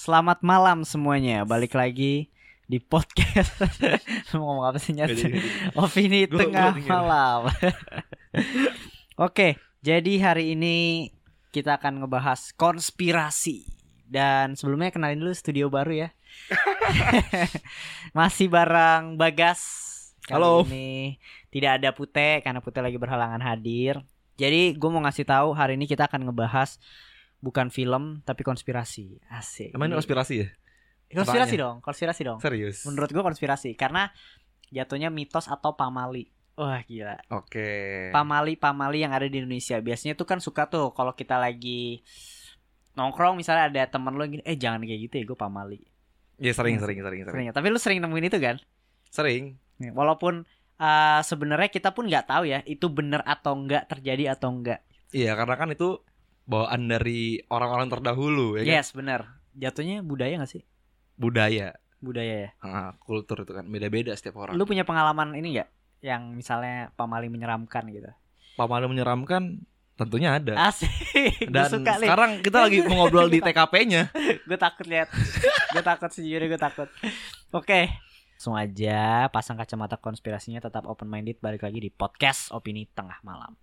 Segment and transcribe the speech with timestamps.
[0.00, 1.44] Selamat malam semuanya.
[1.44, 2.32] Balik lagi
[2.64, 3.52] di podcast.
[4.32, 5.12] Mau ngomong apa sih jadi.
[5.76, 7.40] Opini Gua- tengah gua malam.
[9.28, 11.12] Oke, jadi hari ini
[11.52, 13.68] kita akan ngebahas konspirasi.
[14.08, 16.16] Dan sebelumnya kenalin dulu studio baru ya.
[18.16, 19.60] Masih bareng Bagas.
[20.24, 20.64] Kali Halo.
[20.64, 21.20] ini
[21.52, 24.00] tidak ada Pute karena Pute lagi berhalangan hadir.
[24.40, 26.80] Jadi gue mau ngasih tahu hari ini kita akan ngebahas
[27.40, 29.20] bukan film tapi konspirasi.
[29.32, 29.72] Asik.
[29.74, 30.48] Emang ini konspirasi ya?
[31.10, 31.64] konspirasi Apanya?
[31.66, 32.38] dong, konspirasi dong.
[32.38, 32.86] Serius?
[32.86, 34.14] Menurut gue konspirasi karena
[34.70, 36.30] jatuhnya mitos atau pamali.
[36.54, 37.18] Wah gila.
[37.34, 38.10] Oke.
[38.14, 42.06] Pamali-pamali yang ada di Indonesia biasanya tuh kan suka tuh kalau kita lagi
[42.94, 45.80] nongkrong misalnya ada temen lo gini, eh jangan kayak gitu ya gue pamali.
[46.38, 47.34] Iya sering, sering, sering, sering.
[47.34, 47.46] Sering.
[47.50, 48.56] Tapi lu sering nemuin itu kan?
[49.10, 49.58] Sering.
[49.80, 50.46] Walaupun
[50.78, 54.80] uh, sebenarnya kita pun nggak tahu ya itu bener atau enggak terjadi atau enggak.
[55.10, 56.00] Iya, karena kan itu
[56.48, 58.74] bawaan dari orang-orang terdahulu ya kan?
[58.80, 59.20] yes bener.
[59.56, 60.62] Jatuhnya budaya gak sih?
[61.20, 62.50] Budaya, Budaya ya.
[62.64, 64.56] Ah, kultur itu kan beda-beda setiap orang.
[64.56, 65.68] Lu punya pengalaman ini nggak?
[66.00, 68.08] Yang misalnya pamali menyeramkan gitu.
[68.56, 69.60] Pamalu menyeramkan
[70.00, 70.56] tentunya ada.
[70.56, 70.88] Asik.
[71.52, 72.08] Dan suka nih.
[72.08, 74.08] sekarang kita lagi mengobrol di TKP-nya.
[74.48, 75.12] gue takut lihat
[75.70, 76.88] gue takut sejujurnya gue takut
[77.54, 77.80] oke
[78.34, 83.54] langsung aja pasang kacamata konspirasinya tetap open minded balik lagi di podcast opini tengah malam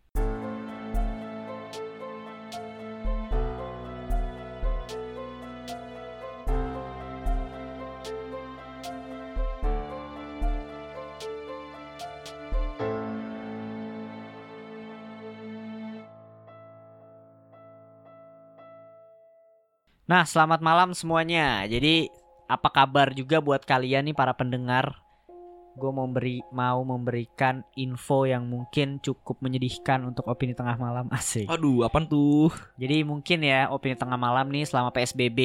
[20.08, 21.68] Nah, selamat malam semuanya.
[21.68, 22.08] Jadi,
[22.48, 25.04] apa kabar juga buat kalian nih para pendengar?
[25.78, 31.46] Gue mau beri mau memberikan info yang mungkin cukup menyedihkan untuk opini tengah malam asik.
[31.46, 32.50] Aduh, apaan tuh?
[32.80, 35.40] Jadi mungkin ya opini tengah malam nih selama PSBB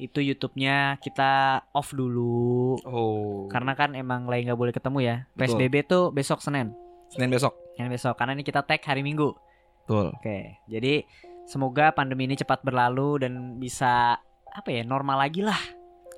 [0.00, 3.44] itu YouTube-nya kita off dulu Oh.
[3.52, 5.16] karena kan emang lagi nggak boleh ketemu ya.
[5.36, 5.60] Betul.
[5.60, 6.72] PSBB tuh besok Senin.
[7.12, 7.52] Senin besok.
[7.76, 9.36] Yang besok karena ini kita tag hari Minggu.
[9.84, 10.16] Betul.
[10.16, 11.04] Oke, jadi
[11.50, 14.14] semoga pandemi ini cepat berlalu dan bisa
[14.46, 15.58] apa ya normal lagi lah.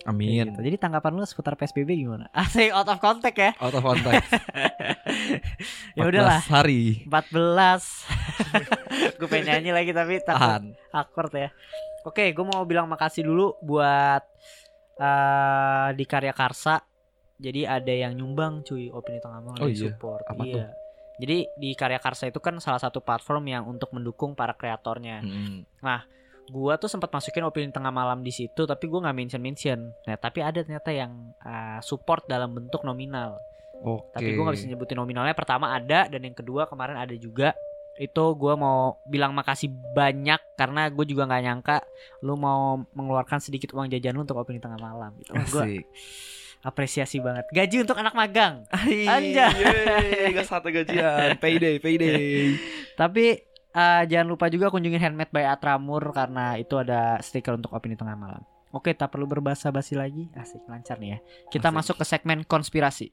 [0.03, 0.51] Amin.
[0.51, 0.61] gitu.
[0.61, 2.27] Jadi tanggapan lu seputar PSBB gimana?
[2.37, 3.55] Asik out of contact ya.
[3.57, 4.29] Out of contact.
[5.97, 6.83] ya udahlah, 14 hari.
[7.07, 7.23] 14.
[9.23, 11.49] gue pengen nyanyi lagi tapi takut awkward ya.
[12.03, 14.27] Oke, gue mau bilang makasih dulu buat
[14.99, 16.83] eh di Karya Karsa.
[17.39, 19.91] Jadi ada yang nyumbang cuy opini tengah malam Oh iya?
[19.95, 20.27] support.
[20.27, 20.67] Apa iya.
[21.23, 25.23] Jadi di Karya Karsa itu kan salah satu platform yang untuk mendukung para kreatornya.
[25.23, 25.63] Mm.
[26.51, 30.19] gua tuh sempat masukin opini tengah malam di situ tapi gua nggak mention mention nah
[30.19, 33.39] tapi ada ternyata yang uh, support dalam bentuk nominal
[33.81, 34.11] Oke.
[34.11, 37.55] tapi gua nggak bisa nyebutin nominalnya pertama ada dan yang kedua kemarin ada juga
[37.97, 41.77] itu gua mau bilang makasih banyak karena gue juga nggak nyangka
[42.25, 45.85] lu mau mengeluarkan sedikit uang jajan lu untuk opini tengah malam gitu Asik.
[46.63, 50.33] Apresiasi banget gaji untuk anak magang Anjay.
[50.35, 51.39] Gak satu gajian.
[51.39, 52.57] Payday, payday.
[53.01, 53.43] tapi
[53.75, 58.17] uh, jangan lupa juga kunjungin handmade by Atramur karena itu ada stiker untuk opini tengah
[58.17, 58.43] malam.
[58.73, 60.33] Oke, tak perlu berbahasa basi lagi.
[60.33, 61.19] Asik, lancar nih ya.
[61.53, 61.77] Kita Asik.
[61.77, 63.13] masuk ke segmen konspirasi.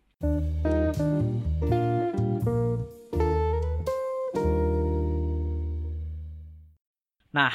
[7.30, 7.54] Nah,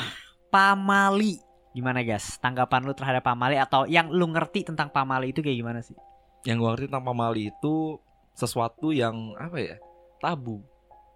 [0.53, 1.44] pamali.
[1.75, 2.39] Gimana guys?
[2.39, 5.99] Tanggapan lu terhadap pamali atau yang lu ngerti tentang pamali itu kayak gimana sih?
[6.47, 7.99] Yang gue ngerti tentang pamali itu
[8.33, 9.77] sesuatu yang apa ya?
[10.23, 10.63] Tabu.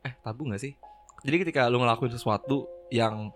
[0.03, 0.75] Eh, tabu gak sih?
[1.23, 3.31] Jadi ketika lu ngelakuin sesuatu yang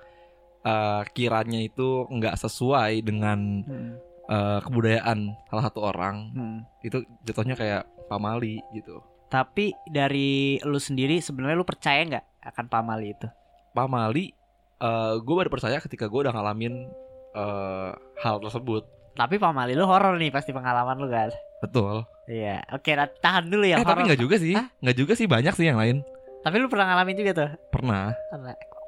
[0.62, 3.92] eh, kiranya itu nggak sesuai dengan Hmm.
[4.22, 6.58] eh, kebudayaan salah satu orang, Hmm.
[6.82, 9.02] itu jatuhnya kayak pamali gitu.
[9.26, 13.26] Tapi dari lu sendiri sebenarnya lu percaya nggak akan pamali itu?
[13.72, 14.30] Pamali,
[14.78, 16.86] eh gue baru percaya ketika gue udah ngalamin
[17.32, 17.90] eh,
[18.22, 18.82] hal tersebut.
[19.12, 21.28] Tapi pamali lu horor nih pasti pengalaman lu kan?
[21.60, 22.08] Betul.
[22.24, 22.64] Iya.
[22.72, 23.76] Oke, nah, tahan dulu ya.
[23.76, 24.06] eh tapi horor.
[24.08, 26.00] nggak juga sih, nggak juga sih banyak sih yang lain.
[26.42, 27.50] Tapi lu pernah ngalamin juga tuh.
[27.70, 28.16] Pernah.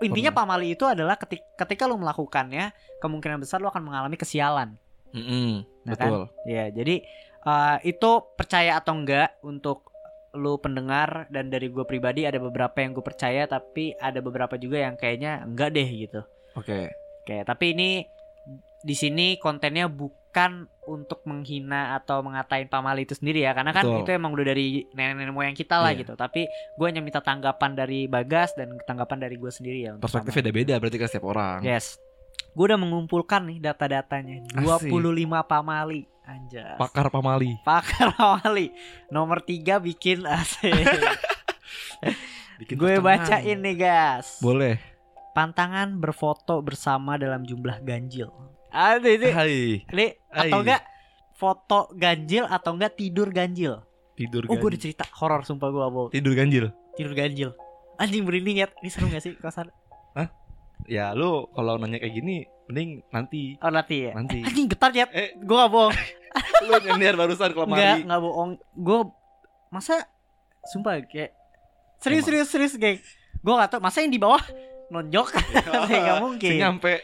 [0.02, 0.58] Intinya Pernah.
[0.58, 4.74] pamali itu adalah ketika, ketika lu melakukannya, kemungkinan besar lu akan mengalami kesialan.
[5.14, 6.10] Mm-mm, Nah kan?
[6.10, 6.22] betul.
[6.50, 7.06] Ya, jadi
[7.46, 9.94] eh, itu percaya atau enggak untuk
[10.34, 14.82] lu pendengar dan dari gue pribadi ada beberapa yang gue percaya tapi ada beberapa juga
[14.82, 16.26] yang kayaknya enggak deh gitu.
[16.58, 16.90] Oke.
[17.22, 17.90] Oke, tapi ini
[18.80, 24.04] di sini kontennya bukan untuk menghina atau mengatain pamali itu sendiri ya, karena kan Betul.
[24.04, 26.04] itu emang udah dari nenek-nenek moyang kita lah Iya.
[26.04, 26.12] gitu.
[26.12, 29.90] Tapi gue hanya minta tanggapan dari Bagas dan tanggapan dari gue sendiri ya.
[29.96, 31.64] untuk Perspektifnya beda-beda berarti kan setiap orang.
[31.64, 31.96] Yes,
[32.52, 34.44] gue udah mengumpulkan nih data-datanya.
[34.60, 34.84] 25
[35.42, 36.76] pamali, anjas.
[36.76, 37.56] Pakar pamali.
[37.64, 38.68] Pakar pamali.
[39.08, 40.68] Nomor 3 bikin asik.
[42.54, 44.38] Bikin gue bacain nih, gas.
[44.38, 44.78] Boleh.
[45.34, 48.30] Pantangan berfoto bersama dalam jumlah ganjil.
[48.70, 49.28] Ada ini.
[49.30, 49.54] Hai,
[49.84, 50.62] Ini atau Ai.
[50.62, 50.82] enggak
[51.34, 53.82] foto ganjil atau enggak tidur ganjil.
[54.14, 54.94] tidur Oh, gue udah ganjil.
[54.94, 56.10] cerita horor sumpah gue bohong.
[56.10, 56.70] Tidur ganjil.
[56.94, 57.50] Tidur ganjil.
[57.94, 58.66] Anjing merinding ya.
[58.78, 59.70] Ini seru gak sih kosan?
[60.84, 64.12] Ya lu kalau nanya kayak gini mending nanti Oh nanti ya.
[64.12, 64.44] nanti.
[64.44, 65.08] Anjing getar ya.
[65.10, 65.34] Eh.
[65.34, 65.94] Gue gak bohong.
[66.66, 68.02] lu nyender barusan kalau Enggak, mari.
[68.04, 68.50] enggak bohong.
[68.76, 68.98] Gue
[69.68, 70.06] masa
[70.68, 71.34] sumpah kayak
[71.98, 72.26] serius Emang.
[72.28, 72.98] serius serius geng.
[73.40, 74.42] Gue gak tau masa yang di bawah
[74.88, 75.28] nonjok
[75.88, 76.50] Nggak mungkin.
[76.50, 77.00] Sih nyampe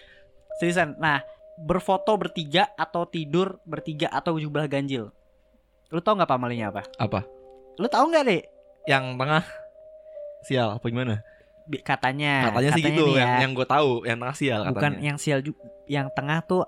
[0.57, 1.01] Seriusan.
[1.01, 1.25] Nah,
[1.57, 5.09] berfoto bertiga atau tidur bertiga atau jumlah ganjil.
[5.89, 6.85] Lu tau nggak pamalinya apa?
[6.97, 7.25] apa?
[7.77, 8.43] Lu tau nggak deh?
[8.85, 9.43] Yang tengah
[10.43, 11.25] sial apa gimana?
[11.65, 12.53] Bi- Katanya.
[12.53, 13.39] Katanya sih gitu nih yang ya.
[13.41, 14.77] yang gue tahu yang tengah sial katanya.
[14.77, 15.61] Bukan yang sial juga.
[15.89, 16.63] Yang tengah tuh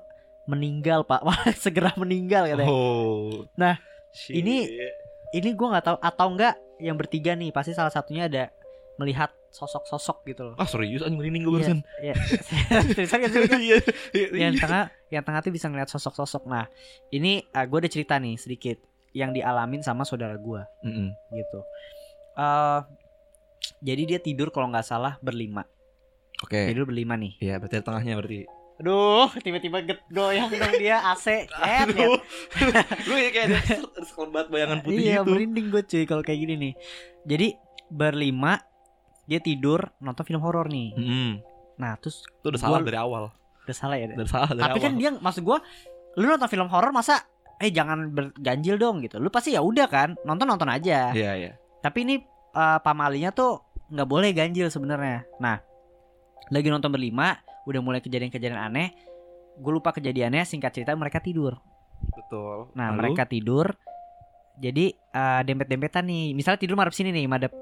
[0.44, 1.20] meninggal pak.
[1.26, 2.68] Wah segera meninggal katanya.
[2.70, 3.44] Oh.
[3.54, 3.76] Nah,
[4.10, 4.40] Shit.
[4.40, 4.68] ini-
[5.32, 8.52] Ini gua nggak tahu atau enggak yang bertiga nih pasti salah satunya ada
[9.00, 10.54] melihat sosok-sosok gitu loh.
[10.56, 11.80] Ah serius anjing merinding gue barusan.
[12.00, 12.16] Iya.
[12.96, 13.40] Seriusan nggak sih?
[13.60, 13.78] Iya.
[14.32, 16.48] yang tengah yang tengah tuh bisa ngeliat sosok-sosok.
[16.48, 16.64] Nah,
[17.12, 18.80] ini uh, gue ada cerita nih sedikit
[19.12, 21.12] yang dialamin sama saudara gua Mm-mm.
[21.36, 21.60] gitu.
[22.32, 22.80] eh
[23.84, 25.68] jadi dia tidur kalau nggak salah berlima.
[26.42, 26.66] Oke.
[26.72, 27.38] Tidur berlima nih.
[27.38, 28.42] Iya, berarti tengahnya berarti.
[28.82, 31.46] Aduh, tiba-tiba get goyang dong dia AC.
[31.46, 31.86] Nyet.
[31.92, 32.18] Aduh.
[33.06, 35.30] Gue ya kayak ada bayangan putih iya, gitu.
[35.30, 36.72] merinding gue cuy kalau kayak gini nih.
[37.22, 37.48] Jadi
[37.92, 38.58] berlima
[39.32, 40.92] dia tidur nonton film horor nih.
[40.92, 41.32] Mm.
[41.80, 43.24] Nah, terus Itu udah salah Gua- dari awal.
[43.64, 44.12] udah salah ya.
[44.12, 44.84] Udah salah dari Tapi awal.
[44.84, 45.58] kan dia maksud gua
[46.12, 47.24] lu nonton film horor masa
[47.56, 49.16] eh jangan berganjil dong gitu.
[49.16, 51.14] Lu pasti ya udah kan, nonton-nonton aja.
[51.14, 51.52] Iya, iya.
[51.80, 52.20] Tapi ini
[52.52, 55.24] eh, pamalinya tuh nggak boleh ganjil sebenarnya.
[55.38, 55.56] Nah,
[56.48, 58.92] lagi nonton berlima, udah mulai kejadian-kejadian aneh.
[59.56, 61.56] Gue lupa kejadiannya, singkat cerita mereka tidur.
[62.02, 62.72] Betul.
[62.74, 62.98] Nah, Lalu?
[62.98, 63.72] mereka tidur.
[64.58, 66.34] Jadi eh, dempet-dempetan nih.
[66.34, 67.52] Misalnya tidur madep sini nih, madep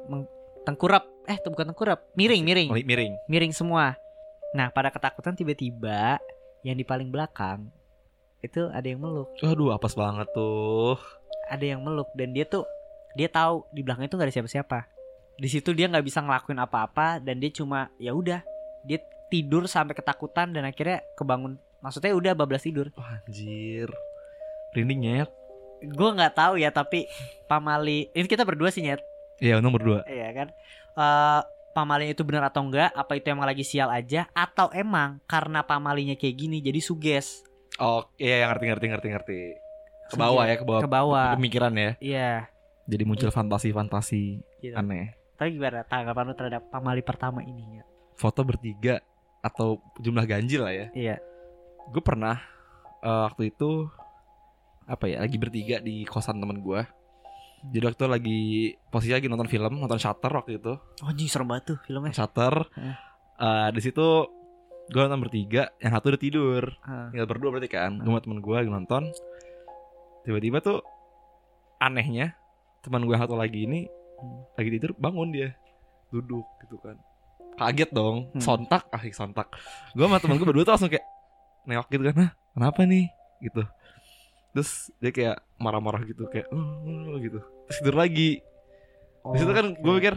[0.65, 1.07] tengkurap.
[1.31, 3.15] Eh, tuh bukan tengkurap, miring, miring, Oh, miring.
[3.25, 3.95] miring semua.
[4.51, 6.19] Nah, pada ketakutan tiba-tiba
[6.61, 7.71] yang di paling belakang
[8.43, 10.99] itu ada yang meluk, Aduh, apes banget tuh.
[11.47, 12.67] ada yang meluk dan dia tuh
[13.13, 14.79] dia tahu di belakang itu nggak ada siapa-siapa.
[15.37, 18.43] Di situ dia nggak bisa ngelakuin apa-apa dan dia cuma ya udah
[18.83, 18.99] dia
[19.29, 21.55] tidur sampai ketakutan dan akhirnya kebangun.
[21.79, 22.91] Maksudnya udah bablas tidur.
[22.95, 23.87] Wah, anjir.
[24.73, 25.31] Merinding nyet.
[25.81, 27.07] Gue nggak tahu ya tapi
[27.47, 29.01] pamali ini kita berdua sih nyet.
[29.41, 30.05] Iya, untung berdua.
[30.05, 30.49] Iya kan.
[30.95, 31.41] Eh
[31.73, 32.93] pamalinya itu benar atau enggak?
[32.93, 34.29] Apa itu emang lagi sial aja?
[34.37, 37.43] Atau emang karena pamalinya kayak gini jadi suges?
[37.81, 39.41] Oh, iya, ngerti ngerti ngerti ngerti.
[40.13, 40.83] Ke bawah ya, ke bawah.
[40.85, 41.29] Ke bawah.
[41.39, 41.91] Pemikiran ya.
[42.03, 42.31] Iya.
[42.85, 44.23] Jadi muncul fantasi-fantasi
[44.61, 44.75] Gitu.
[44.77, 45.17] aneh.
[45.41, 47.81] Tapi gimana tanggapan lu terhadap pamali pertama ini?
[47.81, 47.85] Ya?
[48.19, 49.01] Foto bertiga
[49.41, 50.87] atau jumlah ganjil lah ya.
[50.93, 51.17] Iya.
[51.89, 52.37] Gue pernah
[53.01, 53.89] eh, waktu itu
[54.85, 56.83] apa ya, lagi bertiga di kosan temen gue.
[57.61, 58.41] Jadi waktu itu lagi
[58.89, 60.73] posisi lagi nonton film, nonton Shutter waktu itu.
[60.77, 62.11] Oh, anjing serem banget tuh filmnya.
[62.11, 62.55] Shutter.
[63.37, 64.07] Eh, di situ
[64.87, 66.65] gue nonton bertiga, yang satu udah tidur.
[66.81, 67.07] Heeh.
[67.13, 67.95] Tinggal berdua berarti kan.
[67.95, 68.03] Hmm.
[68.03, 69.03] Gue sama temen gue lagi nonton.
[70.23, 70.81] Tiba-tiba tuh
[71.77, 72.37] anehnya
[72.81, 73.89] teman gue satu lagi ini
[74.21, 74.45] Hmm.
[74.53, 75.57] lagi tidur bangun dia
[76.13, 76.93] duduk gitu kan
[77.57, 78.43] kaget dong Hmm.
[78.45, 79.49] sontak ah sontak
[79.97, 81.09] gue sama temen gue berdua tuh langsung kayak
[81.65, 83.09] nengok gitu kan kenapa nih
[83.41, 83.65] gitu
[84.51, 88.43] terus dia kayak marah-marah gitu kayak "Eh, eh," gitu terus tidur lagi
[89.21, 90.01] Oh, di situ kan gue oke.
[90.01, 90.15] pikir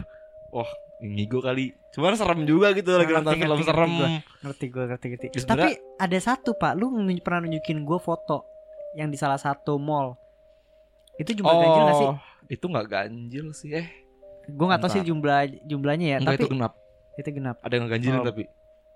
[0.48, 4.64] wah ngigo kali cuman serem juga gitu lagi Ngerti, nonton film ngerti, serem ngerti ngerti
[4.64, 5.26] gue ngerti ngerti.
[5.28, 5.70] Ya, Tapi
[6.00, 6.88] ada satu pak, lu
[7.20, 8.48] pernah nunjukin gue foto
[8.94, 10.16] yang di salah satu mall.
[11.14, 12.08] Itu jumlah ganjil gak sih?
[12.08, 13.86] oh itu nggak ganjil sih eh
[14.46, 16.18] Gue nggak tahu sih jumlah jumlahnya ya.
[16.20, 16.72] Enggak tapi itu genap
[17.14, 17.56] itu genap.
[17.60, 18.26] ada yang ngeganjilin Oh.
[18.26, 18.42] tapi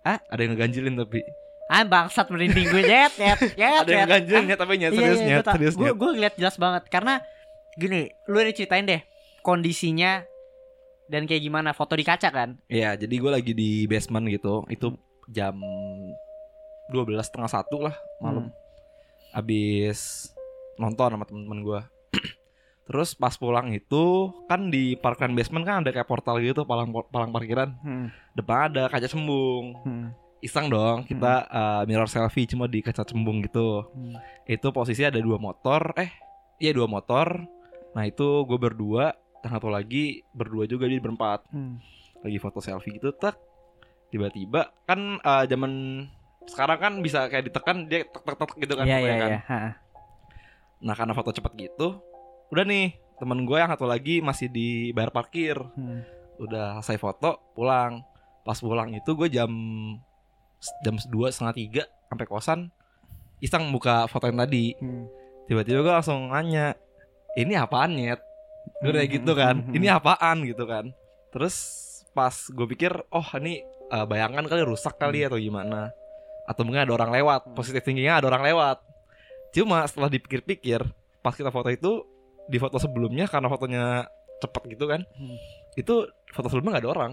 [0.03, 0.19] Hah?
[0.25, 1.21] ada yang ngeganjilin tapi
[1.69, 3.79] Ah bangsat merinding gue nyet nyet nyet.
[3.79, 4.25] ada yang nyet.
[4.25, 6.83] ngeganjilin Ah, tapi nyet Iya, serius iya, nyet serius gue nyet gue ngeliat jelas banget
[6.89, 7.15] karena
[7.75, 9.01] gini, lu ini ceritain deh
[9.41, 10.25] kondisinya
[11.07, 12.59] dan kayak gimana foto di kaca kan?
[12.67, 14.67] Iya, jadi gue lagi di basement gitu.
[14.67, 14.97] Itu
[15.27, 15.57] jam
[16.89, 18.49] 12 setengah satu lah malam.
[18.49, 18.57] Hmm.
[19.35, 20.33] Abis
[20.77, 21.81] nonton sama temen-temen gue.
[22.89, 24.05] Terus pas pulang itu
[24.49, 27.73] kan di parkiran basement kan ada kayak portal gitu palang palang parkiran.
[27.81, 28.09] Hmm.
[28.33, 29.77] Depan ada kaca cembung.
[29.85, 30.09] Hmm.
[30.39, 33.87] Iseng dong kita uh, mirror selfie cuma di kaca cembung gitu.
[33.91, 34.15] Hmm.
[34.45, 35.93] Itu posisi ada dua motor.
[35.99, 36.11] Eh,
[36.59, 37.43] iya dua motor.
[37.93, 39.13] Nah itu gue berdua.
[39.39, 41.47] Dan satu lagi berdua juga di berempat.
[41.51, 41.79] Hmm.
[42.19, 43.39] lagi foto selfie gitu tak
[44.11, 46.03] tiba-tiba kan eh, zaman
[46.51, 49.31] sekarang kan bisa kayak ditekan dia tek tek tek gitu kan iya kan.
[49.31, 49.41] iya.
[49.47, 49.59] Ha.
[50.81, 52.03] nah karena foto cepet gitu
[52.51, 56.03] udah nih temen gue yang satu lagi masih di bayar parkir Hmm.
[56.43, 58.03] udah selesai foto pulang
[58.43, 59.51] pas pulang itu gue jam
[60.83, 62.61] jam dua setengah tiga sampai kosan
[63.39, 64.75] iseng buka foto yang tadi.
[64.79, 65.07] Hmm.
[65.49, 66.77] tiba-tiba gue langsung nanya
[67.39, 68.21] ini apaan nyet?
[68.85, 70.45] Gue kayak gitu kan hmm, hmm, ini apaan?
[70.45, 70.93] gitu kan.
[71.33, 71.57] Terus
[72.13, 75.89] pas gue pikir oh ini eh, bayangan kali rusak kali atau gimana?
[76.45, 78.85] Atau mungkin ada orang lewat positif tingginya ada orang lewat.
[79.57, 80.85] Cuma setelah dipikir-pikir
[81.25, 82.05] pas kita foto itu
[82.49, 83.85] di foto sebelumnya karena fotonya
[84.39, 85.37] cepet gitu kan Hmm.
[85.77, 87.13] itu foto sebelumnya nggak ada orang.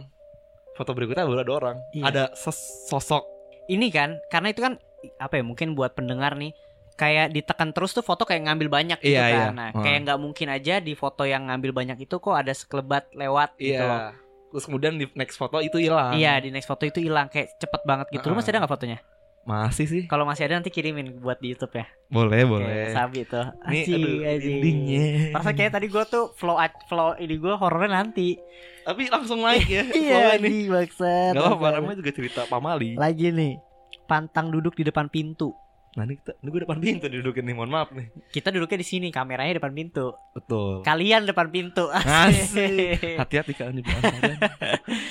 [0.75, 1.77] Foto berikutnya baru ada orang.
[1.95, 2.03] Iya.
[2.11, 3.34] ada sosok
[3.67, 4.73] Ini kan karena itu kan
[5.17, 6.53] apa ya mungkin buat pendengar nih
[6.95, 9.35] kayak ditekan terus tuh foto kayak ngambil banyak gitu Iya, kan.
[9.35, 9.47] iya.
[9.51, 9.83] Nah, Hmm.
[9.83, 13.79] kayak nggak mungkin aja di foto yang ngambil banyak itu kok ada sekelebat lewat gitu
[13.79, 13.99] loh.
[14.11, 17.59] iya terus kemudian di next foto itu hilang Iya, di next foto itu hilang kayak
[17.59, 18.31] cepet banget gitu.
[18.31, 18.99] Lu masih ada nggak fotonya?
[19.45, 21.85] Masih sih Kalau masih ada nanti kirimin buat di YouTube ya.
[22.09, 23.45] boleh Kayak boleh Sabi tuh.
[23.69, 23.79] Ini
[24.25, 26.57] Anjing, aduh kayak tadi gue tuh flow
[26.89, 28.41] flow ini gue horornya nanti.
[28.85, 29.83] Tapi langsung naik ya.
[30.01, 30.69] Iya, nih.
[30.69, 31.33] maksud.
[31.33, 32.97] Gak apa-apa namanya juga cerita pamali.
[32.97, 33.57] Lagi nih.
[34.05, 35.53] Pantang duduk di depan pintu.
[35.95, 38.11] Nah ini kita, ini gue depan pintu didudukin nih, mohon maaf nih.
[38.27, 40.11] Kita duduknya di sini, kameranya depan pintu.
[40.35, 40.83] Betul.
[40.83, 41.87] Kalian depan pintu.
[41.87, 43.15] Asik.
[43.23, 44.13] Hati-hati kalian di belakang.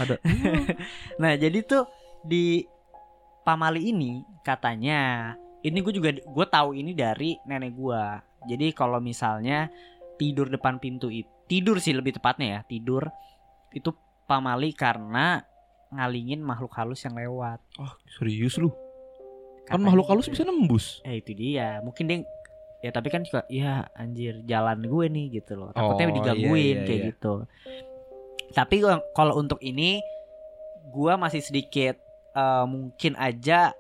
[0.05, 0.17] Ada.
[1.25, 1.89] nah, jadi tuh
[2.21, 2.69] di
[3.45, 8.05] Pamali ini katanya ini gue juga gue tahu ini dari nenek gue.
[8.49, 9.69] Jadi kalau misalnya
[10.17, 13.05] tidur depan pintu itu tidur sih lebih tepatnya ya tidur
[13.69, 13.93] itu
[14.25, 15.45] pamali karena
[15.93, 17.61] ngalingin makhluk halus yang lewat.
[17.77, 18.73] Oh serius lu?
[19.69, 20.41] Kan Katanya makhluk halus gitu.
[20.41, 20.87] bisa nembus.
[21.05, 21.85] Eh itu dia.
[21.85, 22.19] Mungkin dia
[22.81, 25.71] ya tapi kan juga ya anjir jalan gue nih gitu loh.
[25.73, 27.09] Takutnya Oh, digangguin iya, iya, kayak iya.
[27.13, 27.35] gitu.
[28.53, 28.77] Tapi
[29.13, 30.01] kalau untuk ini
[30.93, 31.97] gua masih sedikit
[32.35, 33.73] eh, mungkin aja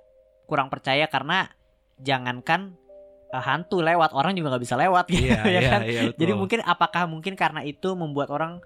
[0.44, 1.50] kurang percaya karena
[1.96, 2.74] jangankan
[3.28, 5.80] eh, hantu lewat orang juga nggak bisa lewat gitu Iya, ya iya, kan.
[5.82, 6.18] iya, betul.
[6.20, 8.58] Jadi mungkin apakah mungkin karena itu membuat orang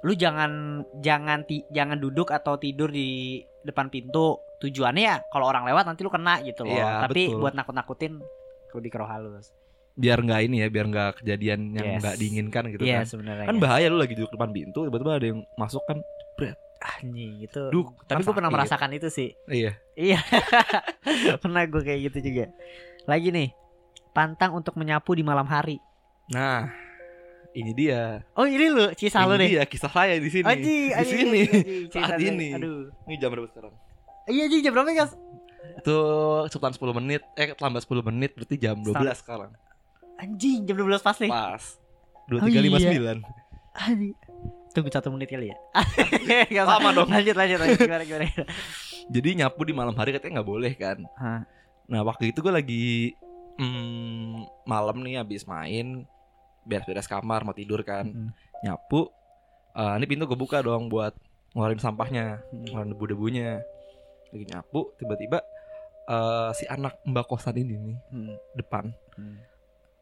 [0.00, 4.40] lu jangan jangan ti- jangan duduk atau tidur di depan pintu.
[4.60, 6.72] Tujuannya ya kalau orang lewat nanti lu kena gitu loh.
[6.72, 7.40] Iya, Tapi betul.
[7.40, 8.12] buat nakut-nakutin
[8.70, 9.52] kudu di halus.
[9.90, 12.00] biar nggak ini ya, biar nggak kejadian yang Yes.
[12.00, 13.44] nggak diinginkan gitu Iya kan.
[13.44, 13.60] Kan ya.
[13.60, 16.00] bahaya lu lagi duduk depan pintu, tiba-tiba ada yang masuk kan.
[16.80, 17.62] Anjing itu.
[17.68, 18.56] Duh, Tapi gue pernah sakit.
[18.56, 19.28] merasakan itu sih.
[19.46, 19.76] Iya.
[19.94, 20.18] Iya.
[21.44, 22.48] pernah gue kayak gitu juga.
[23.04, 23.52] Lagi nih.
[24.10, 25.78] Pantang untuk menyapu di malam hari.
[26.32, 26.72] Nah,
[27.54, 28.22] ini dia.
[28.34, 29.50] Oh ini lu kisah lu ini nih.
[29.60, 30.46] dia kisah saya di sini.
[30.46, 31.40] Di sini.
[31.92, 32.48] Saat ini.
[32.56, 32.90] Aduh.
[33.06, 33.74] Ini jam berapa sekarang?
[34.30, 35.12] Iya anjing jam berapa guys?
[35.80, 35.98] Itu
[36.50, 39.50] sekitar 10 menit, eh terlambat 10 menit berarti jam 12 sekarang.
[40.20, 41.30] Anjing jam 12 pas nih.
[41.30, 41.64] Pas.
[42.30, 43.24] Oh, 2359.
[43.74, 44.14] Aduh.
[44.70, 45.56] Tunggu satu menit kali ya.
[46.54, 47.08] Gak Lama dong.
[47.08, 48.26] Lanjut lanjut lanjut gimana gimana.
[49.10, 50.98] Jadi nyapu di malam hari katanya nggak boleh kan.
[51.16, 51.42] Hah.
[51.90, 52.86] Nah waktu itu gue lagi
[53.56, 56.06] hmm, malam nih habis main
[56.62, 58.30] beres-beres kamar mau tidur kan Mm-mm.
[58.60, 59.10] nyapu
[59.70, 61.14] Eh, ini pintu gue buka dong buat
[61.50, 62.62] ngeluarin sampahnya Mm.
[62.66, 63.50] ngeluarin debu-debunya
[64.28, 65.38] lagi nyapu tiba-tiba
[66.06, 68.34] eh, si anak mbak kosan ini nih Hmm.
[68.52, 69.38] depan Hmm.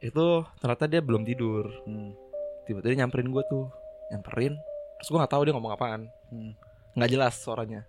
[0.01, 0.25] itu
[0.57, 2.17] ternyata dia belum tidur Hmm.
[2.65, 3.69] tiba-tiba nyamperin gue tuh
[4.11, 4.55] nyamperin
[4.97, 6.53] terus gue nggak tahu dia ngomong apaan Hmm.
[6.93, 7.83] nggak jelas suaranya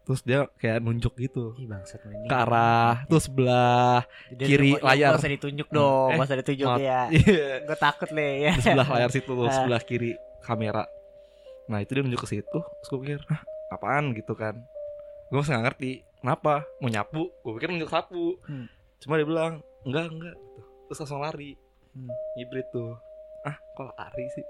[0.00, 2.24] terus dia kayak nunjuk gitu Ih bangsat ini.
[2.24, 5.10] ke arah tuh sebelah Dia- kiri dia- layar.
[5.12, 7.00] Gak usah ditunjuk dong, Eh, gak usah ditunjuk ya.
[7.14, 7.48] Iya.
[7.62, 8.52] Gue takut nih ya.
[8.52, 9.52] di sebelah layar situ tuh Ah.
[9.52, 10.84] sebelah kiri kamera
[11.64, 14.58] nah itu dia nunjuk ke situ terus gue pikir Hah, apaan gitu kan
[15.28, 18.66] gue masih nggak ngerti kenapa mau nyapu gue pikir nunjuk sapu Hmm.
[18.98, 20.34] cuma dia bilang enggak enggak
[20.84, 21.54] terus langsung lari
[21.90, 22.10] Hmm.
[22.34, 22.98] hibrid tuh
[23.42, 24.42] ah kok lari sih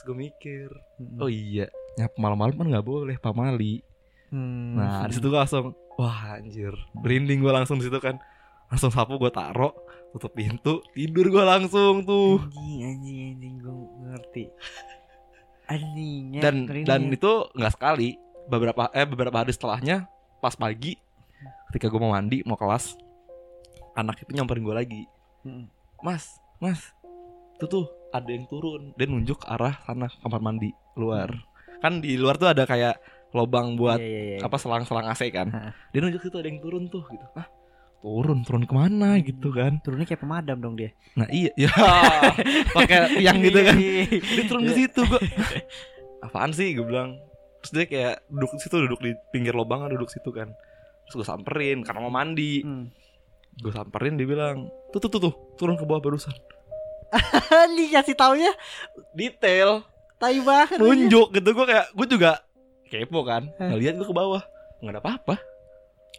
[0.00, 1.16] terus gue mikir Hmm.
[1.18, 3.84] oh iya nyapu malam-malam kan nggak boleh pamali
[4.32, 4.74] Hmm.
[4.74, 8.16] nah di situ gue langsung wah anjir berinding gue langsung di situ kan
[8.66, 9.76] langsung sapu gue taro
[10.10, 13.74] tutup pintu tidur gue langsung tuh Anjing, anjing, anjing, gue
[14.06, 14.44] ngerti.
[15.66, 16.40] Anjingnya.
[16.40, 17.14] dan dan nih.
[17.14, 18.08] itu nggak sekali
[18.46, 20.96] beberapa eh beberapa hari setelahnya pas pagi
[21.68, 22.96] ketika gue mau mandi mau kelas
[23.92, 25.02] anak itu nyamperin gue lagi
[25.40, 25.68] Hmm.
[26.00, 26.80] mas mas
[27.56, 28.92] itu tuh ada yang turun.
[28.98, 31.30] Dia nunjuk arah sana kamar mandi luar.
[31.80, 32.98] Kan di luar tuh ada kayak
[33.30, 34.38] lobang buat Iya, iya, iya.
[34.42, 35.48] apa selang-selang AC kan.
[35.50, 35.72] Hah.
[35.94, 37.26] dia nunjuk situ ada yang turun tuh gitu.
[37.38, 37.46] Ah
[38.00, 39.78] turun turun ke mana gitu kan.
[39.84, 40.90] Turunnya kayak pemadam dong dia.
[41.14, 41.52] nah iya.
[41.60, 41.70] Ya
[42.72, 43.76] pakai tiang gitu kan.
[43.76, 44.20] Iya, iya.
[44.20, 45.22] dia turun ke situ gue
[46.24, 46.72] apaan sih?
[46.74, 47.20] Gue bilang.
[47.60, 50.48] Terus dia kayak duduk di situ duduk di pinggir lubang duduk situ kan.
[51.06, 52.64] Terus gue samperin karena mau mandi.
[52.64, 52.88] Hmm.
[53.60, 56.32] gue samperin dia bilang tuh tuh tuh tuh turun ke bawah barusan
[57.74, 58.52] Nih kasih taunya
[59.12, 59.82] detail
[60.16, 60.76] tai banget.
[60.76, 62.44] nunjuk gitu gue kayak gue juga
[62.86, 64.42] kepo kan ngeliat gue ke bawah
[64.78, 65.36] nggak ada apa-apa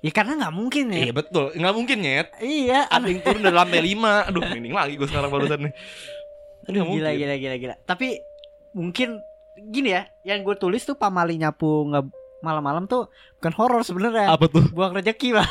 [0.02, 1.00] Ya karena nggak mungkin ya.
[1.00, 2.90] iya betul nggak mungkin nyet Iya.
[2.90, 5.74] ada yang turun dari lantai lima aduh mending lagi gue sekarang barusan nih
[6.64, 7.20] Aduh, Nggak gila, mungkin.
[7.20, 7.76] gila, gila, gila.
[7.84, 8.08] Tapi
[8.72, 9.10] mungkin
[9.64, 12.02] gini ya, yang gue tulis tuh pamali nyapu nge
[12.40, 14.26] malam-malam tuh bukan horor sebenarnya.
[14.28, 15.46] apa tuh Buang rezeki lah.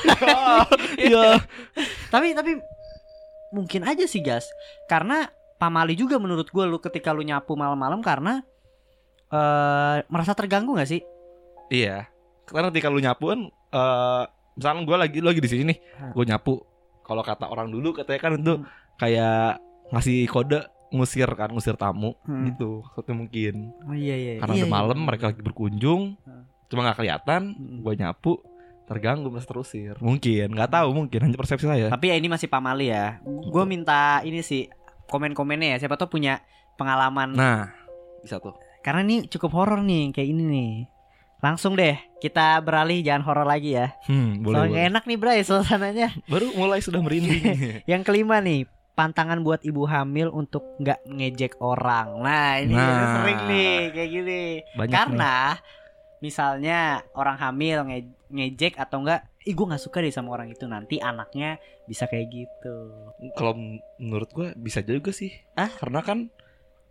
[1.00, 1.38] iya
[2.14, 2.58] tapi tapi
[3.50, 4.46] mungkin aja sih gas,
[4.86, 8.40] karena pamali juga menurut gue lu ketika lu nyapu malam-malam karena
[9.30, 11.02] eh merasa terganggu gak sih?
[11.70, 12.10] iya
[12.50, 14.22] karena ketika lu nyapu kan eh,
[14.58, 15.78] misalnya gue lagi lu lagi di sini nih,
[16.10, 16.58] gue nyapu.
[17.00, 18.66] Kalau kata orang dulu katanya kan itu Hmm.
[18.98, 22.50] kayak ngasih kode ngusir kan, ngusir tamu Hmm.
[22.50, 22.82] gitu.
[22.92, 23.70] Satu mungkin.
[23.86, 24.32] Oh iya iya.
[24.42, 24.76] Karena iya, udah iya.
[24.82, 26.44] malam mereka lagi berkunjung, Hmm.
[26.66, 27.42] cuma nggak kelihatan.
[27.54, 27.78] Hmm.
[27.86, 28.32] Gue nyapu,
[28.90, 29.94] terganggu mas terusir.
[30.02, 31.86] Mungkin, nggak tahu mungkin hanya persepsi saya.
[31.86, 33.22] Tapi ya ini masih pamali ya.
[33.22, 34.66] Gue minta ini sih
[35.06, 35.86] komen-komennya ya.
[35.86, 36.42] Siapa tuh punya
[36.74, 37.30] pengalaman.
[37.30, 37.70] Nah,
[38.18, 38.58] bisa tuh.
[38.82, 40.72] Karena ini cukup horor nih kayak ini nih.
[41.40, 43.94] Langsung deh kita beralih jangan horor lagi ya.
[44.04, 44.56] Hmm, boleh.
[44.58, 44.90] Soalnya boleh.
[44.90, 46.08] enak nih Bray suasananya.
[46.26, 47.40] Baru mulai sudah merinding.
[47.90, 52.20] Yang kelima nih, pantangan buat ibu hamil untuk nggak ngejek orang.
[52.20, 53.22] Nah ini Nah.
[53.22, 54.42] sering nih kayak gini.
[54.76, 55.36] Banyak Karena
[56.18, 56.78] misalnya
[57.14, 60.96] orang hamil nge- ngejek atau enggak, ih gue nggak suka deh sama orang itu nanti
[60.98, 62.76] anaknya bisa kayak gitu.
[63.34, 63.54] Kalau
[63.98, 65.34] menurut gue bisa juga sih.
[65.54, 65.68] Ah?
[65.68, 66.30] Karena kan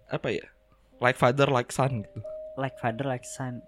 [0.07, 0.45] apa ya?
[0.99, 2.19] Like father, like son gitu.
[2.59, 3.63] Like father like son.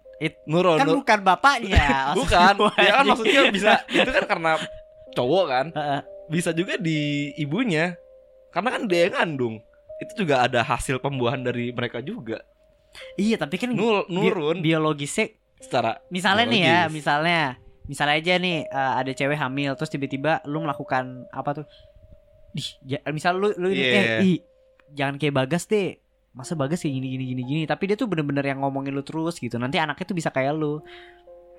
[0.45, 2.11] Nurul, Kan nur- bukan bapaknya.
[2.19, 2.53] bukan.
[2.77, 3.71] ya kan maksudnya bisa.
[3.89, 4.51] Itu kan karena
[5.17, 5.65] cowok kan.
[6.29, 7.97] Bisa juga di ibunya.
[8.53, 9.63] Karena kan dia yang ngandung.
[9.97, 12.43] Itu juga ada hasil pembuahan dari mereka juga.
[13.15, 17.41] Iya tapi kan bi- nurun biologisnya secara misalnya nih ya misalnya.
[17.81, 21.65] Misalnya aja nih eh, ada cewek hamil terus tiba-tiba lu melakukan apa tuh?
[22.51, 23.91] Dih, ja- misal lu lu ini, Iya.
[23.95, 24.37] eh ih,
[24.91, 25.97] jangan kayak bagas deh.
[26.31, 27.63] Masa bagas kayak gini gini gini gini?
[27.63, 29.59] Tapi dia tuh bener-bener yang ngomongin lu terus gitu.
[29.59, 30.79] Nanti anaknya tuh bisa kayak lu.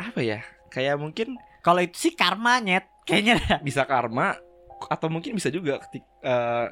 [0.00, 0.40] Apa ya?
[0.68, 2.88] Kayak mungkin kalau itu sih karma nyet.
[3.04, 3.60] Kayaknya.
[3.60, 4.38] Bisa karma
[4.88, 6.66] atau mungkin bisa juga ketik eh,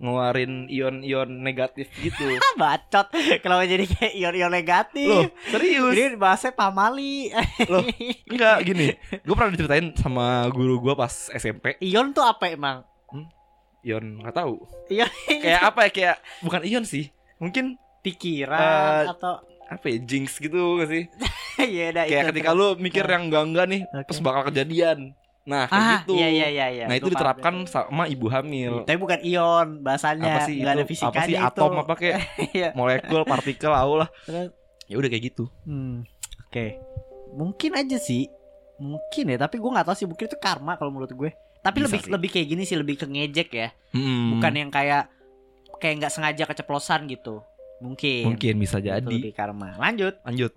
[0.00, 2.24] ngeluarin ion-ion negatif gitu.
[2.56, 5.92] Bacot kalau jadi kayak ion-ion negatif Loh, serius?
[5.92, 7.28] ini bahasnya pamali
[7.68, 7.84] Loh,
[8.32, 8.96] Enggak gini.
[9.20, 11.76] Gue pernah diceritain sama guru gue pas SMP.
[11.78, 12.80] ion tuh apa emang
[13.80, 14.60] Ion nggak tahu.
[14.90, 15.90] ion Kayak apa ya?
[15.90, 17.08] Kayak bukan ion sih.
[17.36, 19.96] Mungkin pikiran Eh, atau apa ya?
[20.00, 21.04] Jinx gitu gak sih?
[21.76, 23.16] ya udah Kayak itu ketika lu mikir Ah.
[23.16, 24.04] yang enggak-enggak nih, Oke.
[24.04, 25.16] terus bakal kejadian.
[25.42, 26.12] Nah, kayak ah gitu.
[26.14, 28.84] iya iya iya iya Nah, itu diterapkan sama ibu hamil.
[28.84, 30.36] Tapi bukan ion bahasanya.
[30.36, 30.90] Apa sih Nggak ada itu?
[30.90, 31.48] fisikanya Apa sih itu.
[31.48, 32.18] atom apa kayak
[32.58, 32.68] Iya.
[32.72, 34.08] molekul, partikel, au lah.
[34.84, 35.48] Ya udah kayak gitu.
[35.64, 36.04] hmm,
[36.46, 36.76] Oke.
[37.32, 38.28] Mungkin aja sih.
[38.76, 41.30] Mungkin ya, tapi gue nggak tahu sih mungkin itu karma kalau menurut gue.
[41.60, 42.10] Tapi Bisa lebih sih.
[42.10, 43.68] lebih kayak gini sih, lebih ke ngejek ya.
[43.92, 45.12] Hmm, Bukan yang kayak
[45.76, 47.44] kayak nggak sengaja keceplosan gitu.
[47.80, 48.28] Mungkin.
[48.28, 49.04] mungkin bisa Itu jadi.
[49.06, 49.76] lebih karma.
[49.76, 50.20] Lanjut.
[50.22, 50.52] Lanjut.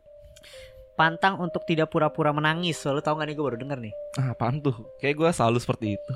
[0.94, 2.78] Pantang untuk tidak pura-pura menangis.
[2.78, 3.94] Soalnya tau gak nih gue baru denger nih.
[4.22, 4.78] Ah, apaan tuh?
[5.02, 6.14] Kayak gue selalu seperti itu.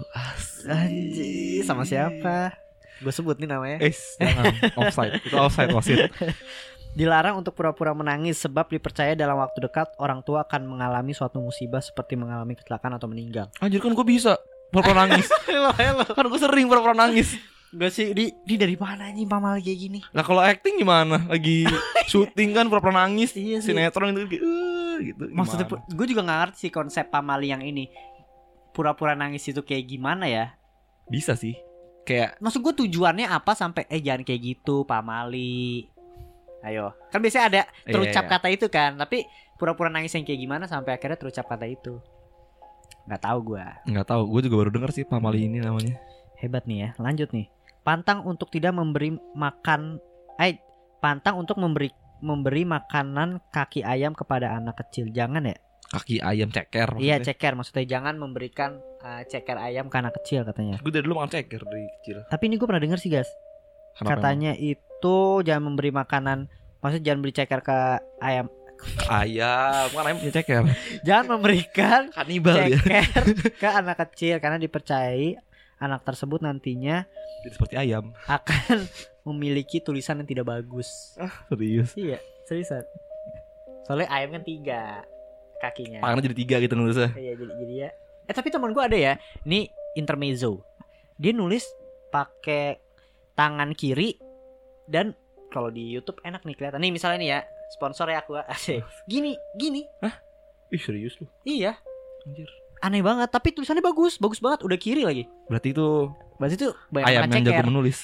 [0.70, 2.54] Anjir, sama siapa?
[3.02, 3.78] Gue sebut nih namanya.
[3.82, 5.22] Eh, jangan offside.
[5.22, 6.10] Itu offside wasit.
[6.98, 11.78] Dilarang untuk pura-pura menangis sebab dipercaya dalam waktu dekat orang tua akan mengalami suatu musibah
[11.78, 13.54] seperti mengalami kecelakaan atau meninggal.
[13.62, 14.42] Anjir kan gue bisa
[14.74, 15.30] pura-pura nangis.
[15.50, 16.06] Hello, hello.
[16.06, 17.38] kan gue sering pura-pura nangis.
[17.68, 20.00] Gak sih, di, di dari mana nih pamal kayak gini?
[20.16, 21.28] Lah kalau acting gimana?
[21.28, 21.68] Lagi
[22.12, 23.36] syuting kan pura-pura nangis.
[23.38, 23.76] Iya sih.
[23.76, 24.44] Sinetron itu kayak
[25.02, 25.24] Gitu.
[25.32, 27.88] Maksudnya gue juga gak ngerti sih konsep pamali yang ini.
[28.72, 30.54] Pura-pura nangis itu kayak gimana ya?
[31.08, 31.56] bisa sih.
[32.04, 35.88] Kayak Maksud gue tujuannya apa sampai eh jangan kayak gitu pamali.
[36.64, 38.32] Ayo, kan biasanya ada Iya, terucap iya.
[38.36, 39.24] kata itu kan, tapi
[39.56, 42.02] pura-pura nangis yang kayak gimana sampai akhirnya terucap kata itu.
[43.08, 43.80] Nggak tahu gua.
[43.88, 44.22] nggak tahu.
[44.28, 45.96] Gue juga baru denger sih pamali ini namanya.
[46.36, 46.90] Hebat nih ya.
[47.00, 47.48] Lanjut nih.
[47.88, 49.96] Pantang untuk tidak memberi makan
[50.44, 50.60] eh
[51.00, 51.88] pantang untuk memberi
[52.24, 55.10] memberi makanan kaki ayam kepada anak kecil.
[55.12, 55.58] Jangan ya?
[55.88, 57.00] Kaki ayam ceker.
[57.00, 60.78] Iya, ceker maksudnya jangan memberikan eh, ceker ayam ke anak kecil katanya.
[60.84, 62.18] Gue dari dulu makan ceker dari kecil.
[62.28, 63.32] Tapi ini gue pernah denger sih, guys.
[63.98, 66.46] Kenapa Katanya itu jangan memberi makanan
[66.82, 67.78] maksudnya jangan beri ceker ke
[68.22, 68.48] ayam.
[68.48, 69.10] emang?
[69.10, 70.64] ayam, kan ayam punya ceker.
[71.08, 72.78] Jangan memberikan Kanibal ya.
[72.78, 73.24] ceker
[73.58, 75.34] ke anak kecil karena dipercayai
[75.78, 77.06] anak tersebut nantinya
[77.46, 78.14] Jadi seperti ayam.
[78.38, 78.88] akan
[79.24, 81.18] memiliki tulisan yang tidak bagus.
[81.50, 81.94] Serius.
[81.94, 82.84] Iya, seriusan.
[83.86, 84.82] Soalnya ayam kan tiga
[85.58, 86.04] kakinya.
[86.04, 87.10] Tangannya jadi tiga gitu nulisnya.
[87.16, 87.90] Iya, jadi jadi ya.
[88.28, 89.14] Eh tapi teman gua ada ya.
[89.48, 90.66] Ini intermezzo.
[91.18, 91.64] Dia nulis
[92.10, 92.78] pakai
[93.34, 94.18] tangan kiri
[94.88, 95.14] dan
[95.50, 96.80] kalau di YouTube enak nih kelihatan.
[96.84, 97.40] Nih misalnya nih ya,
[97.72, 98.84] sponsor ya aku asik.
[99.08, 99.88] Gini, gini.
[100.68, 101.28] Ih serius lu.
[101.48, 101.80] Iya,
[102.28, 102.52] Anjir.
[102.78, 105.24] Aneh banget tapi tulisannya bagus, bagus banget udah kiri lagi.
[105.48, 107.98] Berarti itu Berarti itu banyak ayam makan yang jago menulis.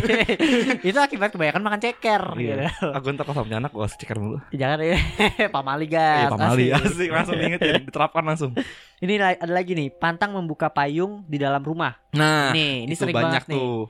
[0.88, 2.22] itu akibat kebanyakan makan ceker.
[2.40, 2.72] Iya.
[2.72, 2.88] gitu.
[2.88, 4.38] Aku ntar kalau punya anak gue ceker mulu.
[4.48, 4.96] Jangan ya,
[5.54, 6.30] pamali Eh, guys.
[6.32, 6.88] pamali asik.
[6.88, 8.50] asik langsung diingetin, diterapkan langsung.
[8.96, 12.00] Ini ada lagi nih, pantang membuka payung di dalam rumah.
[12.16, 13.60] Nah, nih, ini itu sering banyak banget nih.
[13.60, 13.80] tuh.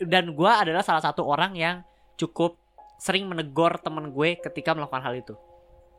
[0.00, 1.84] Dan gua adalah salah satu orang yang
[2.16, 2.56] cukup
[2.96, 5.36] sering menegur temen gue ketika melakukan hal itu.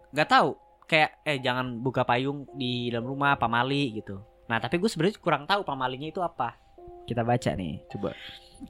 [0.09, 4.21] Gak tahu, kayak eh jangan buka payung di dalam rumah, pamali gitu.
[4.45, 6.57] Nah, tapi gue sebenarnya kurang tahu pamalinya itu apa.
[7.05, 7.81] Kita baca nih.
[7.89, 8.13] Coba.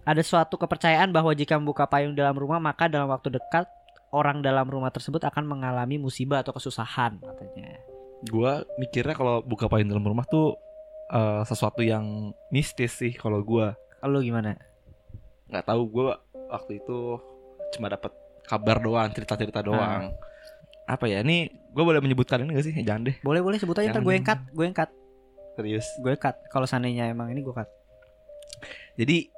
[0.07, 3.67] Ada suatu kepercayaan bahwa jika membuka payung dalam rumah maka dalam waktu dekat
[4.15, 7.79] orang dalam rumah tersebut akan mengalami musibah atau kesusahan katanya.
[8.31, 10.55] Gua mikirnya kalau buka payung dalam rumah tuh
[11.11, 13.75] eh, sesuatu yang mistis sih kalau gua.
[14.05, 14.55] Lu gimana?
[15.45, 16.17] nggak tahu gua
[16.49, 17.21] waktu itu
[17.77, 18.09] cuma dapat
[18.45, 20.13] kabar doang, cerita-cerita doang.
[20.85, 21.21] Apa ya?
[21.21, 22.73] Ini gua boleh menyebutkan ini gak sih?
[22.77, 24.89] Jangan deh, Boleh boleh sebut aja ntar gue yang cut, gue yang cut,
[25.53, 25.87] serius.
[25.99, 26.35] gue cut.
[26.47, 27.67] Kalau seandainya emang ini gue cut.
[28.95, 29.29] Jadi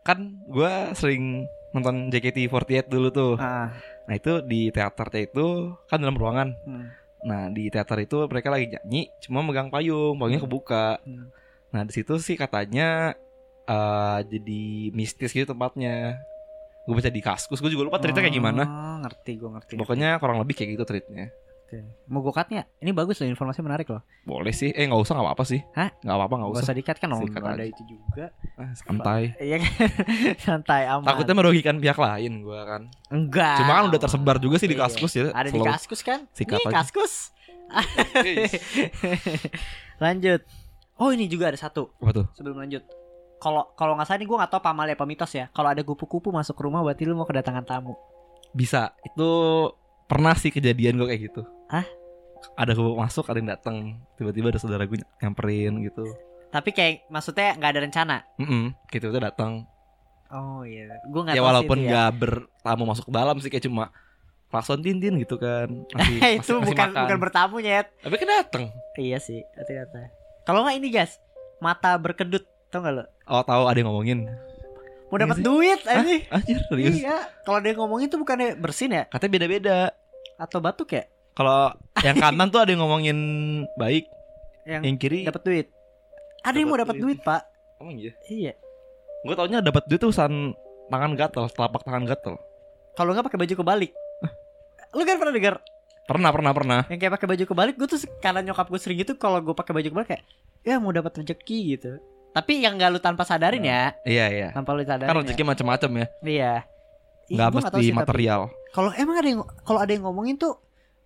[0.00, 3.34] kan gua sering nonton JKT48 dulu tuh.
[3.36, 6.52] Ah, Nah itu di teaternya itu kan dalam ruangan.
[6.64, 6.86] hmm.
[7.24, 11.00] Nah di teater itu mereka lagi nyanyi, cuma megang payung, payungnya kebuka.
[11.02, 11.32] Hmm.
[11.72, 13.16] Nah di situ sih katanya
[13.64, 16.20] eh jadi mistis gitu tempatnya.
[16.84, 18.62] Gue baca di kaskus, gue juga lupa cerita kayak gimana.
[18.62, 19.72] Oh, ngerti gue ngerti.
[19.76, 21.32] Pokoknya kurang lebih kayak gitu treatnya.
[21.64, 21.80] Oke.
[22.12, 22.44] Mau gue cut?
[22.52, 24.04] Ini bagus loh informasi menarik loh.
[24.28, 25.64] Boleh sih, eh nggak usah nggak apa-apa sih.
[25.72, 25.88] Hah?
[26.04, 26.64] Nggak apa-apa nggak Gak usah.
[26.68, 27.08] usah di cut kan?
[27.08, 27.64] Nggak ada aja.
[27.64, 28.24] itu juga.
[28.60, 29.22] Ah, santai.
[29.40, 29.72] Iya kan?
[30.44, 31.08] Santai aman.
[31.08, 32.82] Takutnya merugikan pihak lain gue kan.
[33.08, 33.56] enggak.
[33.64, 34.84] Cuma kan udah tersebar juga sih di Iya.
[34.84, 35.24] kaskus ya.
[35.32, 36.28] Ada di kaskus kan?
[36.36, 37.32] Sikat Nih kaskus.
[40.04, 40.40] Lanjut.
[40.94, 42.26] Oh ini juga ada satu Apa tuh?
[42.36, 42.84] sebelum lanjut.
[43.44, 45.52] Kalau kalau nggak salah nih gue nggak tahu pamali apa mitos ya.
[45.52, 47.92] Kalau ada kupu-kupu masuk rumah berarti lu mau kedatangan tamu.
[48.50, 48.96] Bisa.
[49.04, 49.28] Itu
[50.06, 51.44] pernah sih kejadian gue kayak gitu.
[51.68, 51.84] Hah?
[52.54, 53.76] Ada gue masuk, ada yang datang.
[54.16, 56.08] Tiba-tiba ada saudara gue nyamperin gitu.
[56.48, 58.16] Tapi kayak maksudnya nggak ada rencana.
[58.36, 59.68] Mm Gitu itu datang.
[60.30, 60.88] Oh iya.
[61.04, 61.88] Gue nggak Ya tahu walaupun ya.
[61.90, 63.92] nggak bertamu masuk ke dalam sih kayak cuma
[64.46, 65.66] klakson tintin gitu kan.
[65.90, 67.02] Masih, itu masih- masih bukan makan.
[67.04, 67.86] bukan bertamu nyet.
[67.98, 68.64] Tapi kan datang.
[68.94, 70.08] Iya sih, ternyata.
[70.44, 71.18] Kalau nggak ini guys,
[71.58, 73.04] mata berkedut, tau nggak lo?
[73.24, 74.18] Oh tahu ada yang ngomongin.
[75.06, 75.44] Mau Iya dapat sih.
[75.44, 76.14] duit aja.
[76.28, 76.94] Anjir serius.
[76.98, 79.78] Iya, kalau ada yang ngomongin tuh bukannya bersin ya Katanya beda-beda.
[80.34, 81.06] atau batuk ya?
[81.32, 83.18] Kalau yang kanan tuh ada yang ngomongin
[83.74, 84.10] baik,
[84.64, 85.66] Yang yang kiri dapat duit.
[86.42, 87.16] Ada yang mau Dapat dapat duit.
[87.16, 87.42] duit, Pak.
[87.76, 88.12] emang iya.
[88.26, 88.52] Iya.
[89.22, 90.52] Gue taunya dapat duit tuh urusan
[90.86, 92.34] tangan gatel, telapak tangan gatel.
[92.92, 93.92] Kalau nggak pakai baju kebalik.
[94.92, 95.56] Lu kan pernah dengar
[96.04, 96.80] Pernah, pernah, pernah.
[96.86, 97.74] yang kayak pakai baju kebalik?
[97.74, 100.24] Gue tuh karena nyokap gue sering gitu kalau gue pakai baju kebalik kayak
[100.60, 101.96] ya mau dapat rezeki gitu.
[102.34, 104.48] Tapi yang nggak lu tanpa sadarin ya, Iya, iya.
[104.50, 105.06] tanpa lu sadarin.
[105.06, 105.22] Kan ya.
[105.22, 106.06] rezeki macam-macam ya.
[106.20, 106.52] Iya.
[107.30, 108.40] Ih, nggak tahu mesti sih, tapi- material.
[108.74, 110.58] Kalau emang ada yang kalau ada yang ngomongin tuh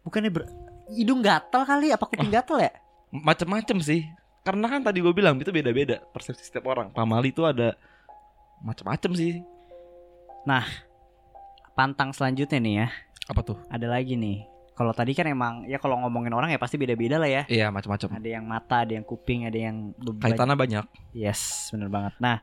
[0.02, 0.48] bukannya ber,
[0.88, 2.72] hidung gatal kali apa kuping gatal ya?
[3.12, 4.08] Macam-macam sih.
[4.40, 6.88] Karena kan tadi gue bilang itu beda-beda persepsi setiap orang.
[6.96, 7.76] Pamali itu ada
[8.64, 9.44] macam-macam sih.
[11.76, 12.88] Pantang selanjutnya nih ya.
[13.28, 13.60] Apa tuh?
[13.68, 14.48] Ada lagi nih.
[14.78, 17.42] Kalau tadi kan emang ya kalau ngomongin orang ya pasti beda-beda lah ya.
[17.50, 18.14] Iya, macam-macam.
[18.14, 20.84] Ada yang mata, ada yang kuping, ada yang Kaitannya banyak.
[21.10, 22.14] Yes, bener banget.
[22.22, 22.38] Nah,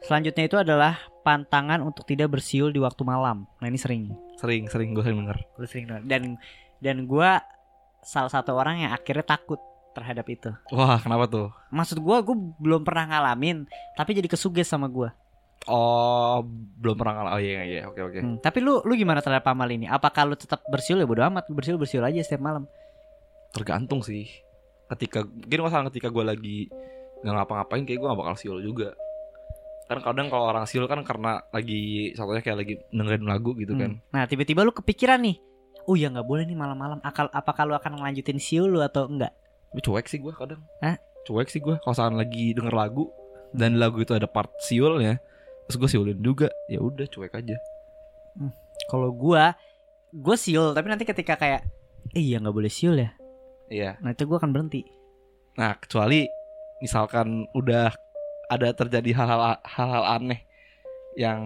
[0.00, 3.44] selanjutnya itu adalah pantangan untuk tidak bersiul di waktu malam.
[3.60, 4.08] Nah ini sering,
[4.40, 5.38] Sering, sering gue sering denger.
[5.60, 6.02] gue sering denger.
[6.08, 6.22] dan
[6.80, 7.30] dan gue
[8.00, 9.60] salah satu orang yang akhirnya takut
[9.92, 10.48] terhadap itu.
[10.70, 11.50] Wah, kenapa tuh?
[11.68, 15.10] Maksud gue, gue belum pernah ngalamin, tapi jadi kesuges sama gue.
[15.66, 16.46] Oh,
[16.78, 17.32] belum pernah ngalah.
[17.36, 18.18] Oh iya, iya, oke, oke.
[18.22, 19.90] Hmm, Tapi lu lu gimana terhadap pamal ini?
[19.90, 22.64] Apakah lu tetap bersiul ya bodo amat, bersiul bersiul aja setiap malam.
[23.50, 24.30] Tergantung sih.
[24.88, 26.58] Ketika, mungkin masalah ketika gue lagi
[27.20, 28.94] nggak ngapa-ngapain, kayak gue gak bakal siul juga.
[29.90, 33.98] Kan kadang kalau orang siul kan karena lagi, contohnya kayak lagi dengerin lagu gitu kan.
[33.98, 34.12] Hmm.
[34.14, 35.36] Nah tiba-tiba lu kepikiran nih,
[35.88, 37.00] oh ya nggak boleh nih malam-malam.
[37.00, 39.32] Akal apakah lu akan ngelanjutin siul lu atau enggak?
[39.76, 40.60] Cuek sih gue kadang.
[40.80, 40.96] Hah?
[41.28, 41.76] Cuek sih gue.
[41.80, 43.12] Kalau lagi denger lagu
[43.52, 45.20] dan lagu itu ada part siulnya,
[45.68, 47.56] terus gue siulin juga, ya udah cuek aja.
[48.88, 49.52] Kalau gua,
[50.10, 50.72] gua siul.
[50.72, 51.66] Tapi nanti ketika kayak,
[52.16, 53.12] eh iya nggak boleh siul ya.
[53.68, 54.00] Iya.
[54.00, 54.88] Nah itu gua akan berhenti.
[55.58, 56.24] Nah, kecuali
[56.80, 57.90] misalkan udah
[58.48, 60.40] ada terjadi hal-hal hal-hal aneh
[61.18, 61.42] yang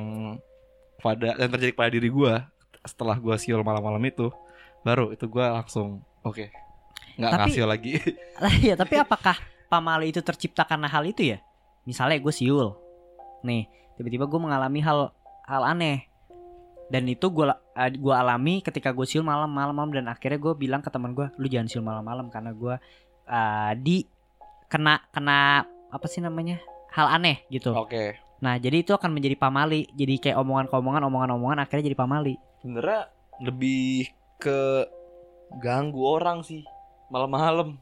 [1.00, 2.46] pada yang terjadi pada diri gua
[2.84, 4.30] setelah gua siul malam-malam itu,
[4.86, 6.46] baru itu gua langsung oke.
[7.12, 7.92] nggak Tapi- ngasih lagi.
[8.44, 11.42] Lah iya, tapi apakah pamali itu tercipta karena hal itu ya?
[11.82, 12.78] Misalnya gue siul,
[13.42, 15.12] nih tiba-tiba gue mengalami hal
[15.46, 16.12] hal aneh
[16.92, 17.48] dan itu gue
[18.04, 21.48] gua alami ketika gue siul malam-malam malam dan akhirnya gue bilang ke teman gue, lu
[21.48, 22.76] jangan siul malam-malam karena gue
[23.32, 24.04] uh, di
[24.68, 26.60] kena kena apa sih namanya
[26.92, 27.72] hal aneh gitu.
[27.72, 28.20] Oke.
[28.44, 32.34] Nah jadi itu akan menjadi pamali, jadi kayak omongan-omongan, omongan-omongan akhirnya jadi pamali.
[32.60, 33.08] Sebenarnya
[33.40, 34.84] lebih ke
[35.64, 36.60] ganggu orang sih
[37.08, 37.80] malam-malam.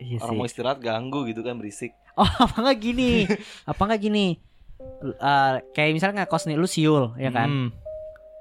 [0.00, 1.92] Iya Orang mau istirahat ganggu gitu kan berisik.
[2.16, 3.28] Oh apa nggak gini?
[3.70, 4.40] apa nggak gini?
[5.02, 7.48] Eh, kayak misalnya nggak kos nih lu siul ya kan?
[7.48, 7.68] Hmm.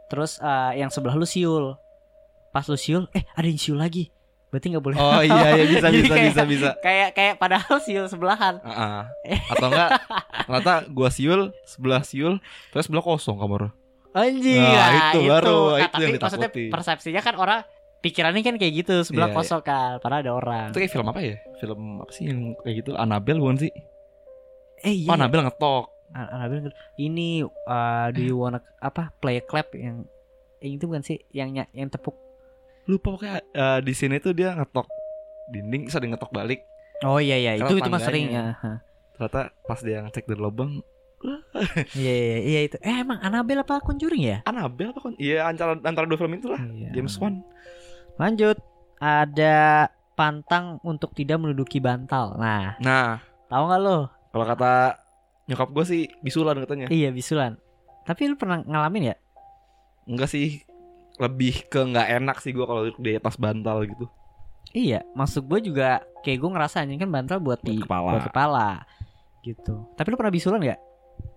[0.08, 1.74] Terus eh, yang sebelah lu siul.
[2.52, 4.12] Pas lu siul, eh ada yang siul lagi.
[4.48, 4.96] Berarti nggak boleh.
[4.96, 6.70] Oh iya iya bisa bisa kayak- bisa bisa.
[6.80, 8.60] kayak kayak padahal siul sebelahan.
[8.62, 9.04] Ah, ah.
[9.48, 9.90] Atau enggak
[10.44, 12.38] ternyata gua siul, sebelah siul,
[12.70, 13.72] terus sebelah kosong kamar.
[14.12, 14.60] Anjing.
[14.60, 16.64] Nah, nah, itu baru, Nah, itu tapi yang maksudnya ditakuti.
[16.68, 17.60] persepsinya kan orang
[18.02, 20.68] pikirannya kan kayak gitu sebelah Iya, kosong kan, padahal ada orang.
[20.68, 21.36] Itu kayak film apa ya?
[21.58, 22.92] Film apa sih yang kayak gitu?
[22.94, 23.72] Annabelle bukan sih?
[24.84, 25.08] Eh iya.
[25.08, 25.86] Oh, Annabelle ngetok.
[26.12, 30.04] An- Annabelle bilang, ini uh, do you wanna apa play a clap yang
[30.60, 32.14] yang itu bukan sih yang yang tepuk
[32.86, 34.90] Lupa pokoknya eh, di sini tuh dia ngetok
[35.50, 36.62] dinding yang ngetok balik
[37.02, 38.06] Oh iya iya itu Karena itu tangganya.
[38.06, 38.44] sering ya.
[39.18, 40.72] Ternyata pas dia ngecek dari lubang
[41.98, 42.78] Iya iya iya itu.
[42.82, 44.38] Eh emang Annabelle apa Conjuring ya?
[44.46, 46.94] Annabelle apa kan iya antara antara dua film itu lah Iya.
[46.94, 47.42] James Wan
[48.18, 48.58] Lanjut.
[49.02, 52.38] Ada pantang untuk tidak menduduki bantal.
[52.38, 53.18] Nah, nah
[53.50, 53.98] tahu nggak lo?
[54.32, 55.01] kalau kata
[55.44, 57.58] nyokap gue sih bisulan katanya Iya bisulan.
[58.02, 59.16] Tapi lu pernah ngalamin ya?
[60.04, 60.66] enggak sih
[61.16, 64.10] lebih ke nggak enak sih gue kalau di atas bantal gitu
[64.72, 68.16] Iya, maksud gue juga kayak gue ngerasa anjing kan bantal buat di kepala.
[68.16, 68.70] buat kepala
[69.42, 69.84] gitu.
[69.94, 70.82] Tapi lu pernah bisulan nggak?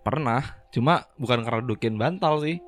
[0.00, 2.60] pernah cuma bukan karena dudukin bantal sih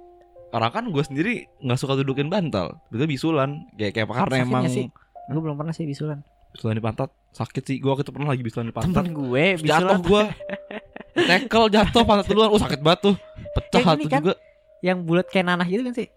[0.48, 4.88] orang kan gue sendiri nggak suka dudukin bantal itu bisulan kayak kayak karena emang sih?
[5.26, 6.20] Gue belum pernah sih bisulan.
[6.50, 9.44] bisulan di pantat sakit sih gue waktu itu pernah lagi bisulan di pantat Temen gue
[9.54, 10.22] jatuh bisulan gue
[11.18, 13.14] tackle jatuh pantat duluan oh sakit banget tuh
[13.50, 14.20] pecah tuh kan?
[14.20, 14.32] juga
[14.80, 16.08] yang bulat kayak nanah gitu kan sih?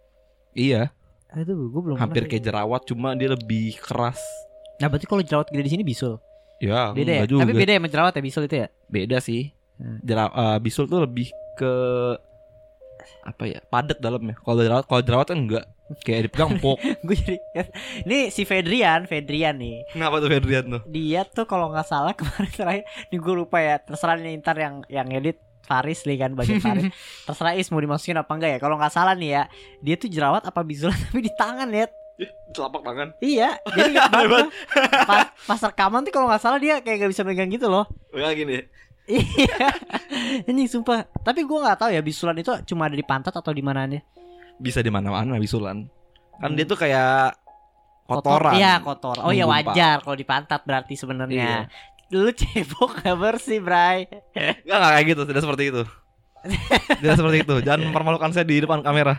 [0.51, 0.91] iya
[1.31, 4.19] Itu gue belum hampir kayak jerawat cuma dia lebih keras.
[4.77, 6.17] Nah berarti kalau jerawat gede di sini bisul.
[6.57, 7.23] ya Beda ya?
[7.23, 8.67] juga Tapi beda ya sama jerawat ya bisul itu ya?
[8.85, 9.43] beda sih
[9.79, 9.95] Hmm.
[10.03, 11.71] Jera- eh, bisul tuh lebih ke
[13.23, 14.35] apa ya padat dalamnya.
[14.39, 15.65] Kalau jerawat kalau jerawat kan enggak.
[16.05, 17.37] Kayak dipegang empuk gue jadi
[18.05, 19.89] ini si Fedrian Fedrian nih.
[19.89, 20.81] Kenapa tuh Ferdrian tuh?
[20.85, 24.85] Dia tuh kalau nggak salah kemarin terakhir nih gue lupa ya terserah nih ntar yang
[24.85, 26.89] yang edit Faris nih kan bagian Faris.
[27.29, 28.59] Terserah Is mau dimasukin apa enggak ya.
[28.61, 29.43] Kalau nggak salah nih ya
[29.81, 31.89] dia tuh jerawat apa bisulan tapi di tangan ya
[32.51, 33.07] telapak tangan.
[33.23, 34.09] Iya jadi nggak
[35.09, 37.89] pas, pas rekaman tuh kalau nggak salah dia kayak gak bisa megang gitu loh.
[38.13, 38.57] Enggak gini
[39.09, 39.73] iya
[40.45, 43.59] ini sumpah tapi gue nggak tahu ya bisulan itu cuma ada di pantat atau di
[43.59, 44.01] mana nih
[44.55, 45.89] bisa di mana-mana bisulan
[46.37, 46.55] kan Hmm.
[46.55, 47.35] dia tuh kayak
[48.05, 51.67] kotoran iya kotor oh ya wajar kalau di pantat berarti sebenarnya
[52.09, 55.83] lu cebok gak bersih Bray Enggak, enggak kayak gitu, tidak seperti itu.
[56.97, 57.55] tidak seperti itu.
[57.61, 59.13] Jangan mempermalukan saya di depan kamera.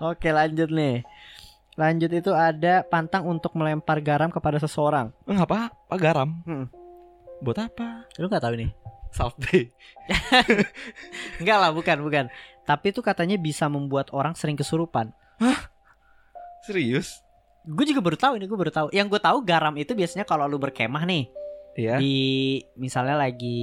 [0.00, 1.02] Oke lanjut nih
[1.74, 5.58] Lanjut itu ada pantang untuk melempar garam kepada seseorang Enggak apa?
[5.90, 6.28] Apa garam?
[6.46, 6.70] Hmm.
[7.42, 8.06] Buat apa?
[8.16, 8.70] Lu gak tahu nih?
[9.14, 9.70] Salt Bay.
[11.38, 12.24] Enggak lah bukan bukan
[12.64, 15.14] Tapi itu katanya bisa membuat orang sering kesurupan
[16.62, 17.22] Serius?
[17.64, 20.44] Gue juga baru tahu ini gue baru tahu Yang gue tahu garam itu biasanya kalau
[20.44, 21.30] lu berkemah nih
[21.74, 21.98] Iya.
[21.98, 22.16] Di
[22.74, 23.62] misalnya lagi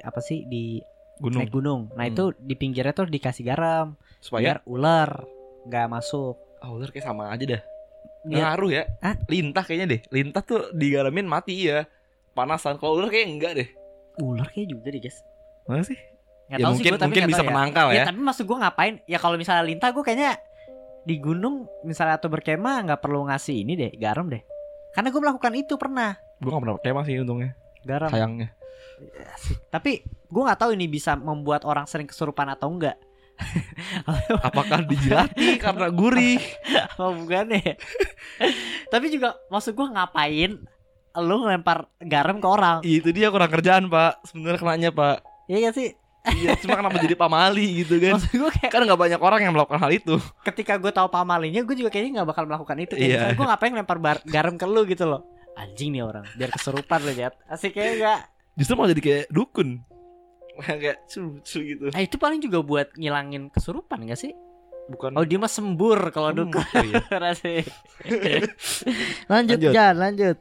[0.00, 0.82] Apa sih di
[1.16, 1.40] Gunung.
[1.40, 2.12] naik gunung Nah Hmm.
[2.12, 5.10] itu di pinggirnya tuh dikasih garam Supaya Biar ular
[5.64, 7.62] Gak masuk ah ular kayak sama aja dah.
[8.24, 8.82] Biar Ngaruh ya.
[8.98, 9.14] Hah?
[9.28, 10.00] Lintah kayaknya deh.
[10.08, 11.84] Lintah tuh digaramin mati ya.
[12.32, 12.74] Panasan.
[12.76, 13.68] Kalau ular kayak enggak deh.
[14.18, 15.18] Ular kayak juga deh guys
[15.64, 15.98] Mana sih?
[16.46, 17.48] Nggak ya tahu sih mungkin gua, mungkin nggak bisa ya.
[17.48, 18.04] penangkal Ya ya.
[18.06, 20.38] tapi maksud gue ngapain Ya kalau misalnya lintah gue kayaknya
[21.02, 24.40] Di gunung misalnya atau berkemah nggak perlu ngasih ini deh Garam deh
[24.92, 27.50] Karena gue melakukan itu pernah Gue gak pernah pakai masih untungnya.
[27.80, 28.52] Garam Sayangnya.
[29.68, 32.96] Tapi gue nggak tahu ini bisa membuat orang sering kesurupan atau enggak
[34.42, 36.40] Apakah dijilati karena gurih?
[36.96, 37.76] Oh bukan ya
[38.92, 40.56] Tapi juga maksud gue ngapain
[41.18, 44.24] Lu ngelempar garam ke orang Itu dia kurang kerjaan, Pak.
[44.24, 45.16] Sebenarnya kenanya, Pak.
[45.46, 45.90] Iya gak sih
[46.26, 48.18] Iya, cuma kenapa jadi pamali gitu kan?
[48.18, 50.18] Maksud gue kayak Kan nggak banyak orang yang melakukan hal itu.
[50.42, 53.14] ketika gue tahu pamalinya Gue juga kayaknya nggak bakal melakukan itu Kayak Iya.
[53.16, 55.22] misalnya gue ngapain ngelempar bar- garam ke lu gitu loh
[55.54, 58.20] Anjing nih orang Biar kesurupan lu lihat Asik kayak gak
[58.54, 59.68] Justru malah jadi kayak dukun.
[60.58, 61.86] kayak cu cu gitu.
[61.92, 64.32] Eh itu paling juga buat ngilangin kesurupan gak sih?
[64.88, 65.12] Bukan.
[65.12, 67.02] Oh dia mah sembur kalau Hmm, dukun oh iya.
[69.28, 69.72] Lanjut, Lanjut.
[69.72, 70.36] Jan, lanjut.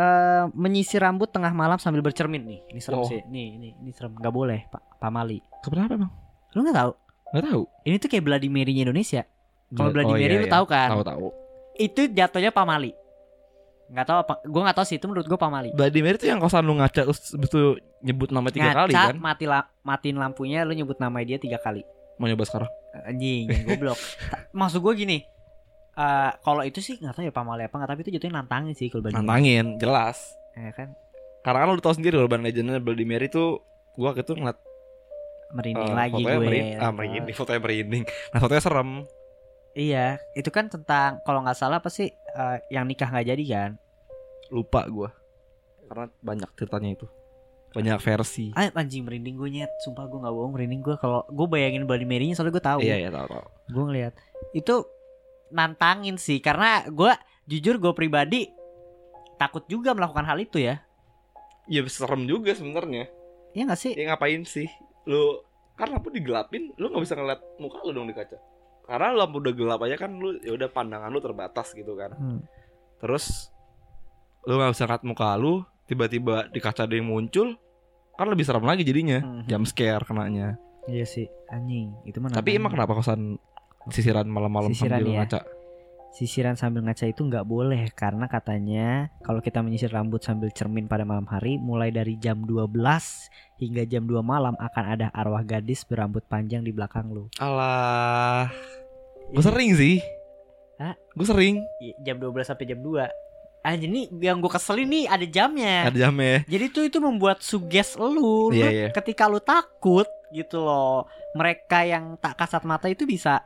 [0.00, 2.60] Eh, menyisir rambut tengah malam sambil bercermin nih.
[2.66, 3.04] Ini serem Oh.
[3.04, 3.20] sih.
[3.28, 4.16] Nih, ini ini serem.
[4.16, 5.44] Gak boleh, Pak Pamali.
[5.60, 6.08] Kenapa emang?
[6.50, 6.92] Lu nggak tahu?
[7.30, 7.62] Nggak tahu.
[7.84, 9.22] Ini tuh kayak Bloody Mary-nya Indonesia.
[9.68, 10.54] Kalau Oh, Bloody Mary iya, lu iya.
[10.54, 10.88] tahu kan?
[10.88, 11.26] Tahu tahu.
[11.76, 12.96] Itu jatuhnya Pamali.
[13.86, 14.34] Nggak tahu apa?
[14.40, 15.70] Gue nggak tahu sih itu menurut gue Pamali.
[15.70, 19.16] Bloody Mary itu yang kosan lu ngaca terus betul nyebut nama tiga kali Ngaca, kan?
[19.20, 21.84] mati la- matiin lampunya, lu nyebut nama dia tiga kali.
[22.16, 22.70] Mau nyoba sekarang?
[23.02, 24.00] Anjing, goblok.
[24.56, 25.18] Maksud gue gini.
[25.90, 28.86] Eh kalau itu sih nggak tahu ya Pamali apa nggak tapi itu jatuhnya nantangin sih
[28.86, 29.10] kalau.
[29.10, 30.34] Nantangin, jelas.
[30.54, 30.94] Ya kan?
[31.40, 33.58] Karena kan lu tahu sendiri urban legendnya Bloody Mary itu
[33.96, 34.58] gua waktu itu ngeliat
[35.50, 36.36] Merinding eh, lagi gue.
[36.38, 38.04] merin- ah, merinding, fotonya merinding.
[38.30, 38.90] Nah, fotonya serem.
[39.70, 43.70] Iya, itu kan tentang kalau nggak salah apa sih eh, yang nikah nggak jadi kan?
[44.50, 45.10] Lupa gua.
[45.90, 47.06] Karena banyak ceritanya itu.
[47.70, 48.50] Banyak versi.
[48.54, 52.06] Ah, anjing merinding gue nyet, sumpah gue nggak bohong merinding gue kalau gue bayangin Bloody
[52.06, 52.78] Mary-nya soalnya gue tahu.
[52.82, 53.46] Iya, iya, tahu tahu.
[53.70, 54.14] Gue ngeliat
[54.54, 54.74] itu
[55.50, 57.12] nantangin sih karena gue
[57.50, 58.50] jujur gue pribadi
[59.40, 60.84] takut juga melakukan hal itu ya.
[61.70, 63.08] Iya, serem juga sebenarnya.
[63.56, 63.92] Iya nggak sih?
[63.94, 64.68] Ya ngapain sih?
[65.06, 65.42] Lu
[65.74, 68.36] kan lampu digelapin, lu nggak bisa ngeliat muka lu dong di kaca.
[68.84, 72.12] Karena lampu udah gelap aja kan lu ya udah pandangan lu terbatas gitu kan.
[72.14, 72.40] Hmm.
[73.00, 73.48] Terus
[74.44, 77.56] lu nggak bisa ngeliat muka lu, tiba-tiba di kaca ada yang muncul,
[78.16, 79.24] kan lebih serem lagi jadinya.
[79.24, 79.48] Mhm.
[79.48, 80.60] Jam scare kenanya.
[80.88, 81.92] Iya sih, anjing.
[82.08, 83.36] Itu mah Tapi emang kenapa kosan
[83.88, 85.18] sisiran malam-malam Sisiran sambil ya.
[85.24, 85.40] ngaca?
[86.10, 91.06] sisiran sambil ngaca itu nggak boleh karena katanya kalau kita menyisir rambut sambil cermin pada
[91.06, 92.66] malam hari mulai dari jam 12
[93.62, 97.30] hingga jam 2 malam akan ada arwah gadis berambut panjang di belakang lu.
[97.38, 98.50] Alah.
[99.30, 100.02] Gue sering sih.
[100.82, 100.98] Hah?
[101.14, 101.62] Gue sering.
[101.78, 103.06] Iya, Jam 12 sampai jam 2.
[103.60, 105.86] Ah, jadi yang gue keselin nih ada jamnya.
[105.86, 106.42] Ada jamnya.
[106.48, 108.88] Jadi tuh itu membuat suges lu, lu Iya, iya.
[108.90, 111.06] ketika lu takut gitu loh.
[111.36, 113.44] Mereka yang tak kasat mata itu bisa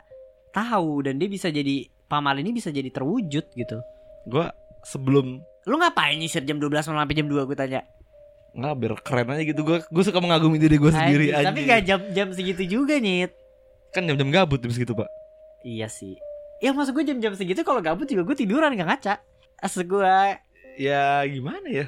[0.54, 3.78] tahu dan dia bisa jadi pamal ini bisa jadi terwujud gitu.
[4.24, 4.46] Gue
[4.82, 7.82] sebelum Lu ngapain nyisir jam 12 malam sampai jam 2 gue tanya.
[8.54, 11.82] nggak biar keren aja gitu gue gue suka mengagumi diri gue sendiri aja Tapi gak
[11.82, 13.34] jam-jam segitu juga nyit.
[13.90, 15.10] kan jam-jam gabut jam segitu pak
[15.60, 16.14] Iya sih.
[16.60, 19.14] Ya maksud gue jam-jam segitu kalau gabut juga gue tiduran gak ngaca.
[19.58, 20.14] Asal gue.
[20.76, 21.86] ya gimana ya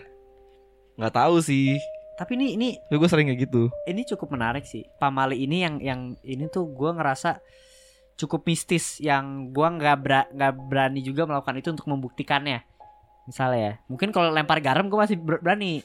[0.95, 1.77] nggak tahu sih
[2.17, 4.83] Tapi ini ini gue sering kayak gitu ini cukup menarik sih.
[4.97, 7.39] Pamali ini yang yang ini tuh gue ngerasa
[8.17, 9.97] cukup mistis yang gue nggak
[10.33, 12.65] nggak berani juga melakukan itu untuk membuktikannya.
[13.25, 15.85] Misalnya ya, mungkin kalau lempar garam gue masih ber- berani.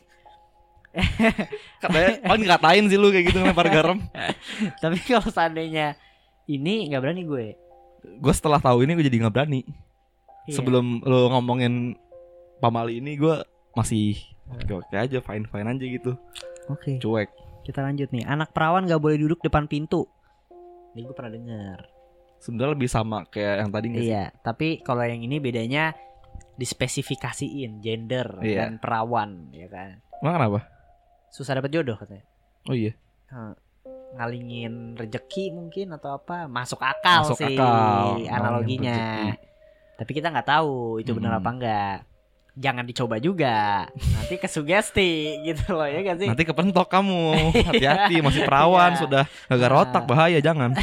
[1.79, 4.03] katanya paling ngatain sih lu kayak gitu lempar garam
[4.83, 5.95] Tapi kalau seandainya
[6.45, 7.45] ini nggak berani gue.
[8.01, 9.61] gue setelah tahu ini gue jadi nggak berani
[10.41, 10.57] Iya.
[10.57, 11.93] sebelum lo ngomongin
[12.57, 14.17] pamali ini gue masih
[14.49, 16.11] oke oke aja fine fine aja gitu
[16.65, 17.29] Oke, cuek
[17.61, 18.25] kita lanjut nih.
[18.25, 20.09] Anak perawan nggak boleh duduk depan pintu.
[20.91, 21.90] Ini gue pernah dengar.
[22.41, 25.93] Sebenarnya lebih sama kayak yang tadi nggak sih Iya, tapi kalau yang ini bedanya
[26.55, 28.65] dispesifikasiin gender Iya.
[28.65, 30.01] dan perawan, ya kan.
[30.19, 30.59] emang kenapa
[31.29, 32.25] Susah dapat jodoh katanya.
[32.63, 32.91] oh iya
[34.11, 39.31] ngalingin rejeki mungkin atau apa masuk akal Masuk sih akal, analoginya
[39.95, 41.41] tapi kita nggak tahu itu benar Mm-mm.
[41.41, 41.95] apa enggak
[42.53, 43.87] jangan dicoba juga.
[43.89, 45.11] Nanti kesugesti
[45.47, 46.27] gitu loh ya kan sih?
[46.27, 47.23] Nanti kepentok kamu.
[47.71, 48.99] Hati-hati masih perawan Iya.
[48.99, 49.79] sudah gagal Ah.
[49.81, 50.75] otak bahaya jangan.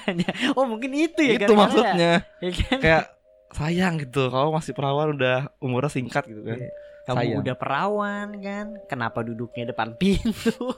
[0.56, 1.58] Oh mungkin itu ya itu kan?
[1.58, 2.12] maksudnya.
[2.38, 2.78] Ya kan?
[2.78, 3.04] kayak
[3.50, 4.28] sayang gitu.
[4.28, 6.58] Kalau masih perawan udah umurnya singkat gitu kan.
[7.04, 7.40] Kamu sayang.
[7.44, 8.66] udah perawan kan?
[8.86, 10.72] Kenapa duduknya depan pintu?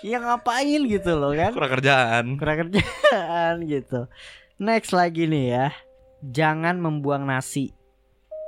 [0.00, 1.52] Ya ngapain gitu loh kan?
[1.52, 2.24] Kurang kerjaan.
[2.34, 4.08] Kurang kerjaan gitu.
[4.56, 5.66] Next lagi nih ya.
[6.24, 7.75] Jangan membuang nasi.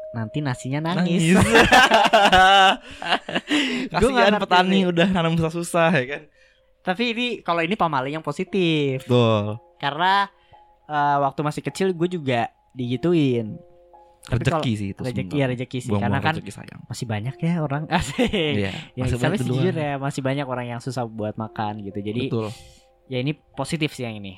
[0.08, 1.36] Nanti nasinya nangis.
[3.88, 4.90] Nggak kasihan petani nih.
[4.90, 6.22] udah nanam susah-susah ya kan
[6.80, 9.04] Tapi ini kalau ini pamaling yang positif.
[9.04, 10.26] betul Karena
[10.88, 13.60] eh, waktu masih kecil gue juga digituin.
[14.28, 15.88] Rezeki sih itu Rezeki ya rezeki sih.
[15.88, 18.28] Buang-buang Karena kan sayang masih banyak ya orang asik.
[18.32, 22.00] iya Ya, masih tapi sejujurnya masih banyak orang yang susah buat makan gitu.
[22.00, 22.48] Jadi betul
[23.08, 24.36] ya ini positif sih yang ini.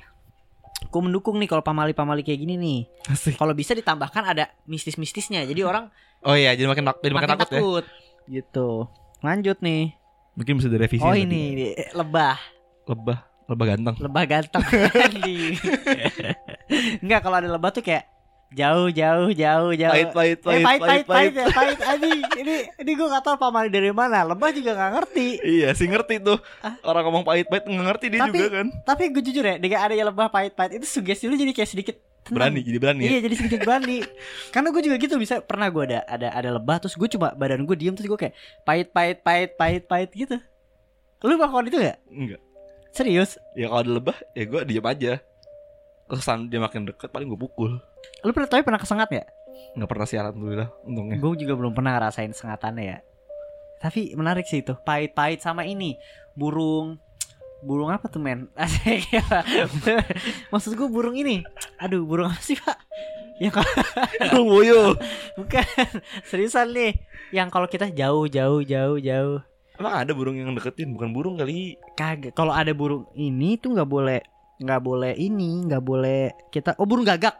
[0.90, 2.80] Gue mendukung nih kalau pamali-pamali kayak gini nih.
[3.38, 5.46] Kalau bisa ditambahkan ada mistis-mistisnya.
[5.46, 5.88] Jadi orang
[6.26, 8.68] oh iya jadi makin jadi makin, takut, ya Gitu.
[9.24, 9.96] Lanjut nih.
[10.30, 12.38] mungkin bisa direvisi oh ini nih, lebah,
[12.88, 13.18] lebah
[13.50, 14.62] lebah ganteng lebah ganteng.
[17.02, 18.06] Enggak kalau ada lebah tuh kayak
[18.50, 19.92] jauh jauh jauh jauh.
[19.92, 22.20] pahit pahit Eh, pahit pahit pahit pahit pahit ya, pahit anjing.
[22.36, 24.22] Ini ini gue gak tahu pamali dari mana.
[24.24, 25.28] Lebah juga gak ngerti.
[25.40, 26.74] iya sih ngerti tuh Ah.
[26.82, 29.78] orang ngomong pahit pahit nggak ngerti dia Tapi- juga kan Tapi gue jujur ya, dengan
[29.80, 32.36] adanya lebah pahit pahit itu sugesti lu jadi kayak sedikit tenang.
[32.42, 33.98] berani jadi berani ya Iya jadi sedikit berani
[34.50, 37.62] Karena gue juga gitu bisa Pernah gue ada ada ada lebah Terus gue cuma badan
[37.62, 40.36] gue diem Terus gue kayak Pahit pahit pahit pahit pahit gitu
[41.22, 41.98] Lu melakukan itu gak?
[42.08, 42.40] enggak
[42.90, 43.38] Serius?
[43.54, 45.12] ya kalau ada lebah ya gue diem aja
[46.10, 47.78] kesan dia makin deket paling gue pukul.
[48.26, 49.28] Lu pernah tapi pernah kesengat gak?
[49.76, 51.16] nggak pernah sih alhamdulillah untungnya.
[51.20, 52.98] Gue juga belum pernah ngerasain sengatannya ya.
[53.80, 55.96] Tapi menarik sih itu Pahit-pahit sama ini
[56.36, 57.00] Burung
[57.64, 58.48] Burung apa tuh men?
[58.56, 59.24] Asik ya
[60.48, 61.44] Maksud gue burung ini.
[61.76, 62.76] Aduh burung apa sih pak?
[63.40, 63.64] Yang
[64.32, 64.82] Burung boyo.
[65.36, 65.64] Bukan
[66.24, 66.96] Seriusan nih.
[67.32, 69.38] Yang kalau kita jauh jauh jauh jauh.
[69.80, 71.76] Emang ada burung yang deketin bukan burung kali?
[71.96, 74.20] Kagak Kalau ada burung ini tuh nggak boleh
[74.60, 77.32] nggak boleh ini nggak boleh kita oh burung gagak.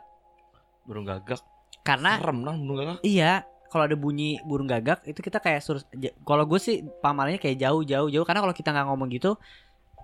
[0.89, 1.45] Burung gagak.
[1.85, 2.99] Karena serem lah burung gagak.
[3.05, 5.85] iya kalau ada bunyi burung gagak itu kita kayak suruh
[6.27, 8.25] kalau gue sih pamalnya kayak jauh jauh jauh.
[8.25, 9.37] Karena kalau kita nggak ngomong gitu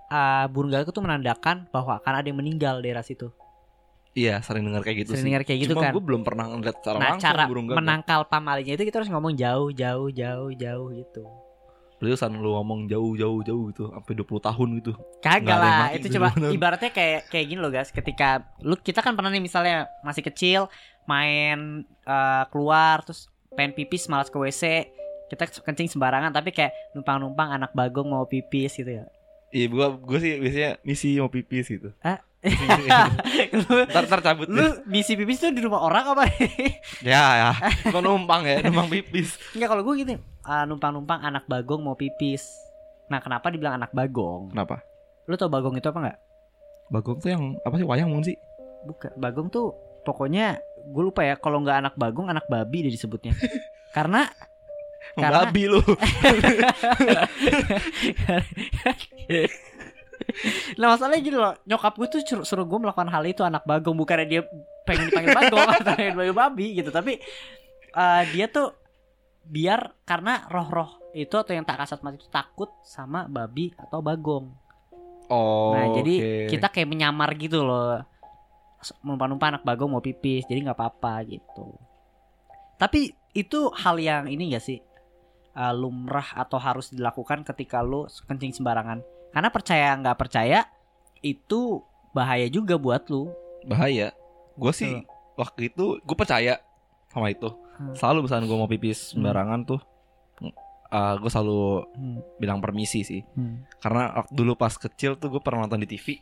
[0.07, 3.27] ah, burung gagak itu menandakan bahwa akan ada yang meninggal di daerah situ.
[4.17, 5.27] Iya sering dengar kayak gitu sering sih.
[5.29, 5.91] dengar kayak gitu Cuma kan.
[5.93, 7.77] gue belum pernah ngeliat secara nah langsung cara burung gagak.
[7.77, 11.23] menangkal pamalinya itu kita harus ngomong jauh jauh jauh jauh gitu
[11.97, 14.91] Terus lu ngomong jauh-jauh jauh gitu sampai 20 tahun gitu.
[15.17, 16.53] Kagak lah, itu bener.
[16.53, 17.89] ibaratnya kayak kayak gini loh guys.
[17.89, 20.69] Ketika lu kita kan pernah nih misalnya masih kecil
[21.09, 24.93] main eh, keluar terus pengen pipis malas ke WC,
[25.33, 29.09] kita kencing sembarangan tapi kayak numpang-numpang anak bagong mau pipis gitu ya.
[29.49, 31.89] Iya, gua gua sih biasanya misi mau pipis gitu.
[32.05, 32.21] Ah?
[33.87, 36.23] Ntar, ntar cabut lu misi pipis tuh di rumah orang apa?
[37.03, 37.49] Ya, ya.
[37.89, 39.35] Bukan numpang ya, numpang pipis.
[39.53, 40.13] Enggak kalau gue gitu.
[40.41, 42.45] ah, numpang-numpang anak bagong mau pipis.
[43.09, 44.53] Nah, kenapa dibilang anak bagong?
[44.53, 44.79] Kenapa?
[45.25, 46.17] Lu tau bagong itu apa enggak?
[46.87, 48.37] Bagong tuh yang apa sih wayang mungkin sih?
[48.85, 49.11] Bukan.
[49.17, 49.73] Bagong tuh
[50.05, 53.35] pokoknya gue lupa ya kalau nggak anak bagong anak babi dia disebutnya
[53.91, 54.23] karena
[55.15, 55.79] Karena- Babi lu.
[60.79, 63.95] nah masalahnya gini loh nyokap gue tuh suruh, suruh gue melakukan hal itu anak bagong.
[63.97, 64.41] Bukannya dia
[64.87, 66.89] pengen dipanggil bagong atau pengen dipanggil babi gitu.
[66.89, 67.13] Tapi
[67.93, 68.73] eh, dia tuh
[69.47, 74.51] biar karena roh-roh itu atau yang tak kasat mata itu takut sama babi atau bagong.
[75.27, 75.75] Oh.
[75.75, 77.99] nah jadi kita kayak menyamar gitu loh.
[79.03, 81.75] Numpang-numpang anak bagong mau pipis jadi nggak apa-apa gitu.
[82.77, 84.79] Tapi itu hal yang ini gak sih
[85.57, 89.01] eh, lumrah atau harus dilakukan ketika lu kencing sembarangan
[89.37, 90.65] karena percaya nggak percaya
[91.21, 93.29] itu bahaya juga buat lu
[93.63, 94.09] bahaya.
[94.57, 95.05] Gue sih
[95.37, 96.57] waktu itu gue percaya
[97.13, 97.53] sama itu.
[97.77, 97.93] Hmm.
[97.93, 99.77] Selalu misalnya gue mau pipis sembarangan tuh,
[101.21, 103.21] gue selalu Hmm, bilang permisi sih.
[103.21, 103.77] hmm.
[103.77, 106.17] Karena waktu dulu pas kecil tuh gue pernah nonton di TV.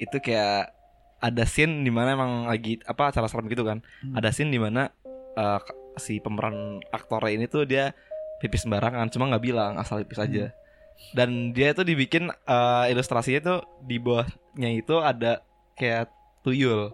[0.00, 0.72] Itu kayak
[1.18, 3.84] ada scene di mana emang lagi apa acara serem gitu kan.
[4.00, 4.16] Hmm.
[4.16, 4.88] Ada scene di mana
[5.36, 5.60] eh,
[6.00, 7.92] si pemeran aktornya ini tuh dia
[8.38, 10.54] pipis sembarangan, cuma nggak bilang asal pipis aja.
[11.10, 15.40] Dan dia tuh dibikin eh, ilustrasinya tuh di bawahnya itu ada
[15.74, 16.10] kayak
[16.42, 16.92] tuyul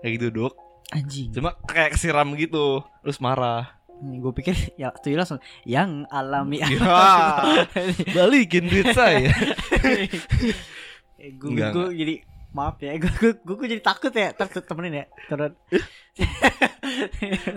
[0.00, 0.52] kayak gitu duduk.
[0.90, 3.80] anjing Cuma kayak kesiram gitu, terus marah.
[3.94, 6.68] gue pikir ya tuh langsung yang alami Ya,
[8.16, 9.32] balikin duit saya.
[11.40, 12.14] gue Enggak, gue jadi
[12.52, 15.52] maaf ya gue gue gue jadi takut ya ntar temenin ya turun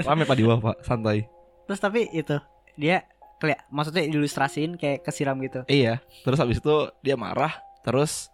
[0.02, 1.28] Rame pak di bawah pak, santai.
[1.68, 2.34] terus tapi itu
[2.74, 3.04] dia
[3.38, 8.34] kayak maksudnya ilustrasiin kayak kesiram gitu Iya, terus habis itu dia marah, terus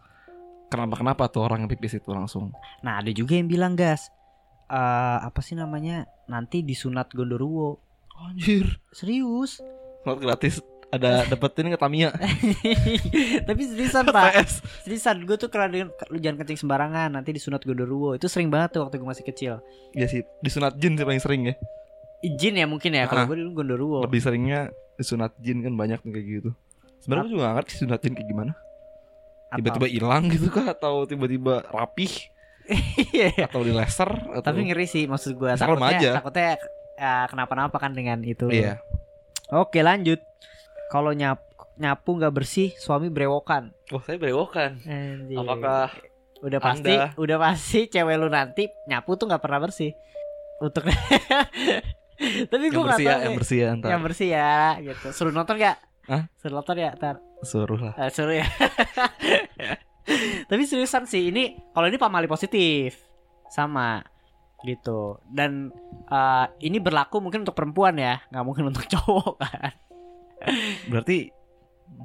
[0.67, 2.49] kenapa kenapa tuh orang yang pipis itu langsung.
[2.81, 4.09] nah ada juga yang bilang gas
[4.65, 7.77] eh apa sih namanya nanti disunat gondoruo
[8.13, 9.59] Anjir, serius
[10.03, 10.63] not gratis.
[10.93, 12.13] Ada dapetin ke Tamiya.
[13.49, 14.45] tapi seriusan pak
[14.85, 18.85] seriusan gue tuh dengan lu jangan kencing sembarangan nanti disunat gondoruo itu sering banget tuh
[18.85, 19.53] waktu gue masih kecil
[19.97, 21.55] Iya sih, disunat jin sih paling sering ya.
[22.23, 23.27] Izin ya mungkin ya kalau Ah.
[23.27, 24.59] gue dulu gondoruo Lebih seringnya
[24.95, 26.49] disunat jin kan banyak nih kayak gitu.
[26.97, 28.53] Sebenarnya gue juga gak ngerti sunat jin kayak gimana.
[29.51, 32.09] Tiba-tiba hilang gitu kah atau tiba-tiba rapih
[33.11, 33.45] Iya.
[33.45, 36.11] atau di laser atau Tapi ngeri sih maksud gue takutnya, aja.
[36.15, 36.49] takutnya
[36.95, 38.47] ya, kenapa-napa kan dengan itu.
[38.47, 38.79] Iya.
[39.51, 40.23] Oke lanjut.
[40.87, 41.43] Kalau nyap
[41.75, 43.73] nyapu nggak bersih, suami brewokan.
[43.89, 44.79] Oh, saya berewokan.
[44.79, 45.35] Anjir.
[45.35, 45.89] Apakah
[46.39, 49.91] udah pasti, Anda- udah pasti cewek lu nanti nyapu tuh nggak pernah bersih.
[50.57, 50.85] Untuk
[52.51, 53.89] Tapi gue nggak bersih ya, yang bersih ya ntar.
[53.91, 55.07] Yang bersih ya, gitu.
[55.11, 55.77] Suruh nonton gak?
[56.07, 56.23] Hah?
[56.39, 57.15] Suruh nonton ya, ntar.
[57.43, 57.93] Suruh lah.
[57.99, 58.47] Eh, suruh ya.
[60.49, 62.99] Tapi seriusan sih ini kalau ini pamali positif
[63.47, 64.03] sama
[64.63, 65.71] gitu dan
[66.07, 69.75] eh, ini berlaku mungkin untuk perempuan ya nggak mungkin untuk cowok kan
[70.91, 71.31] Berarti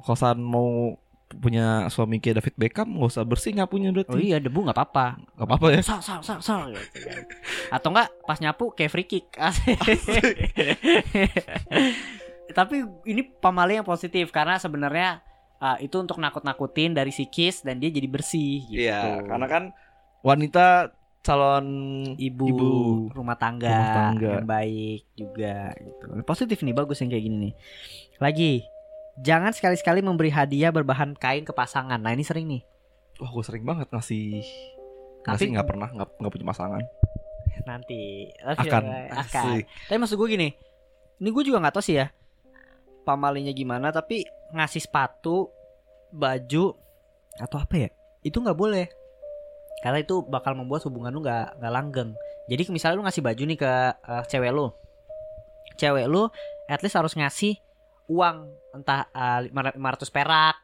[0.03, 0.95] kosan mau
[1.31, 4.09] punya suami kayak David Beckham nggak usah bersih nyapunya berarti.
[4.09, 5.05] oh iya debu nggak apa-apa
[5.35, 5.79] Gak apa-apa ya.
[5.79, 7.21] sal sal sal sal gitu kan.
[7.71, 9.77] atau enggak pas nyapu kayak free kick Asik.
[12.51, 15.21] tapi ini pamali yang positif karena sebenarnya
[15.55, 19.63] eh, itu untuk nakut-nakutin dari psikis dan dia jadi bersih gitu Iya, karena kan
[20.21, 21.67] wanita calon
[22.15, 22.67] ibu, Ibu.
[23.13, 24.29] rumah tangga, Rumah tangga.
[24.33, 26.03] yang baik juga gitu.
[26.23, 27.53] Positif nih bagus yang kayak gini nih.
[28.17, 28.51] Lagi
[29.19, 31.99] jangan sekali-sekali memberi hadiah berbahan kain ke pasangan.
[31.99, 32.61] Nah, ini sering nih.
[33.19, 34.39] Wah, gue sering banget ngasih
[35.27, 36.83] Tapi- nggak pernah nggak punya pasangan.
[37.67, 38.83] Nanti Akan.
[39.11, 39.45] akan.
[39.91, 40.49] Tapi maksud gue gini.
[41.19, 42.07] Ini gue juga nggak tahu sih ya.
[43.03, 44.23] Pamalinya gimana tapi
[44.55, 45.51] ngasih sepatu,
[46.15, 46.73] baju
[47.35, 47.89] atau apa ya?
[48.23, 48.87] Itu nggak boleh.
[49.83, 52.11] Karena itu bakal membuat hubungan lu nggak nggak langgeng.
[52.47, 54.71] Jadi misalnya lu ngasih baju nih ke eh, cewek lu.
[55.75, 56.31] Cewek lu
[56.71, 57.59] at least harus ngasih
[58.09, 58.37] uang
[58.73, 60.57] entah eh, 500 perak.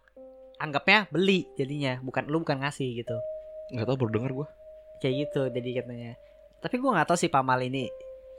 [0.56, 3.16] Anggapnya beli jadinya, bukan lu bukan ngasih gitu.
[3.76, 4.48] Nggak tahu baru denger gue.
[5.04, 6.12] Kayak gitu jadi katanya.
[6.64, 7.92] Tapi gua nggak tahu sih pamal ini.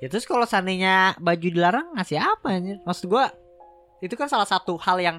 [0.03, 2.83] Ya terus kalau seandainya baju dilarang ngasih apa anjir?
[2.83, 3.31] Maksud gua
[4.03, 5.17] itu kan salah satu hal yang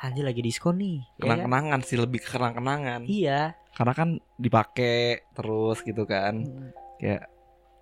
[0.00, 1.02] anjir lagi diskon nih.
[1.02, 1.44] ya kan?
[1.44, 3.04] Kenang-kenangan sih lebih ke kenang-kenangan.
[3.04, 3.54] Iya.
[3.76, 4.08] Karena kan
[4.40, 6.42] dipakai terus gitu kan.
[6.46, 6.70] Mm.
[6.96, 7.22] Kayak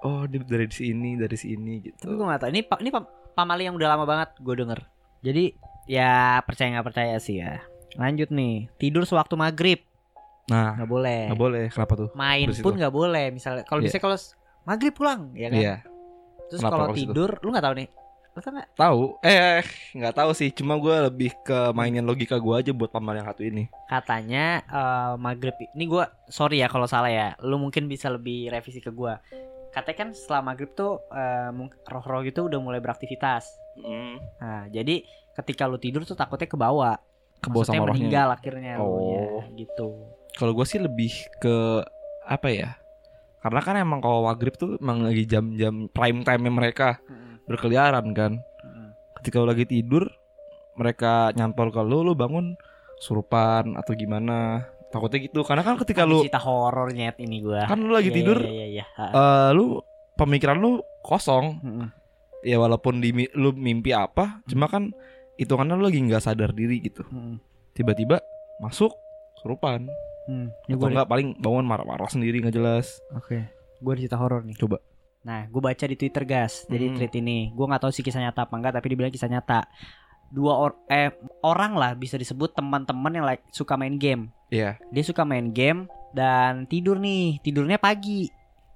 [0.05, 2.17] oh dari sini dari sini Tapi gitu.
[2.17, 2.51] gua nggak tahu.
[2.51, 4.81] Ini ini pam- pamali yang udah lama banget gue denger.
[5.25, 5.57] Jadi
[5.87, 7.65] ya percaya nggak percaya sih ya.
[7.95, 9.81] Lanjut nih tidur sewaktu maghrib
[10.45, 11.21] Nah, nggak boleh.
[11.27, 11.65] nggak boleh.
[11.73, 12.09] Kenapa tuh?
[12.13, 12.63] Main Di situ.
[12.63, 13.33] pun nggak boleh.
[13.33, 13.87] Misalnya kalau Iya.
[13.87, 14.17] bisa kalau
[14.63, 15.57] maghrib pulang ya kan.
[15.57, 15.75] Iya,
[16.47, 17.09] Terus kalau situ?
[17.09, 17.89] tidur lu nggak tahu nih.
[18.29, 18.69] Lu tau nggak?
[18.75, 19.03] tahu.
[19.23, 19.63] Eh,
[19.95, 20.51] nggak tahu sih.
[20.51, 23.71] Cuma gue lebih ke mainin logika gue aja buat pamal yang satu ini.
[23.87, 28.79] katanya eh, maghrib ini gua sorry ya kalau salah ya lu mungkin bisa lebih revisi
[28.79, 29.23] ke gua
[29.71, 33.47] katanya kan setelah maghrib tuh eh, mung- roh-roh gitu udah mulai beraktivitas
[34.37, 35.03] nah jadi
[35.35, 36.95] ketika lu tidur tuh takutnya ke bawah
[37.37, 37.93] Ke bawah sama rohnya.
[37.93, 38.87] meninggal akhirnya Oh.
[38.87, 39.23] elunya,
[39.57, 39.89] gitu
[40.33, 41.83] Kalau gue sih lebih ke
[42.25, 42.75] apa ya?
[43.39, 46.99] Karena kan emang kalau maghrib tuh emang lagi jam-jam prime time mereka
[47.45, 48.43] berkeliaran kan.
[49.15, 50.11] Ketika lu lagi tidur,
[50.75, 52.59] mereka nyantol ke lu, lu bangun
[52.99, 54.67] surupan atau gimana.
[54.89, 55.43] Takutnya gitu.
[55.43, 57.63] Karena kan ketika lu cerita horor nyet ini gua.
[57.65, 58.85] kan lu lagi Iya, tidur, Iya iya iya.
[58.97, 59.05] Ha.
[59.07, 59.79] eh, lu
[60.15, 61.61] pemikiran lu kosong.
[61.61, 61.89] Mm-mm.
[62.45, 64.93] Ya walaupun di lu mimpi apa, cuma kan
[65.41, 67.03] hitungannya lu lagi nggak sadar diri gitu.
[67.09, 67.41] Mm-mm.
[67.73, 68.21] Tiba-tiba
[68.61, 68.93] masuk
[69.43, 69.89] surupan.
[70.25, 70.49] Hmm.
[70.69, 73.01] Ini Atau enggak paling bangun marah-marah sendiri nggak jelas.
[73.17, 73.45] Oke.
[73.81, 74.57] Gua ada cerita horor nih.
[74.57, 74.81] Coba.
[75.25, 76.69] Nah, gue baca di Twitter gas.
[76.69, 76.97] Jadi Hmm.
[77.01, 79.65] tweet ini, gue nggak tahu sih kisah nyata apa enggak, tapi dibilang kisah nyata.
[80.29, 84.29] Dua or eh orang lah bisa disebut teman-teman yang like suka main game.
[84.53, 84.77] Iya.
[84.93, 88.29] Dia suka main game dan tidur nih, tidurnya pagi.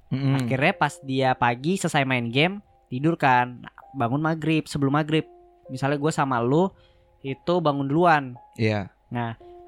[0.09, 0.41] Mm-mm.
[0.41, 3.63] Akhirnya pas dia pagi selesai main game, tidur kan,
[3.95, 5.25] bangun maghrib sebelum maghrib.
[5.69, 6.73] Misalnya gue sama lu
[7.21, 8.35] itu bangun duluan.
[8.57, 8.89] Iya.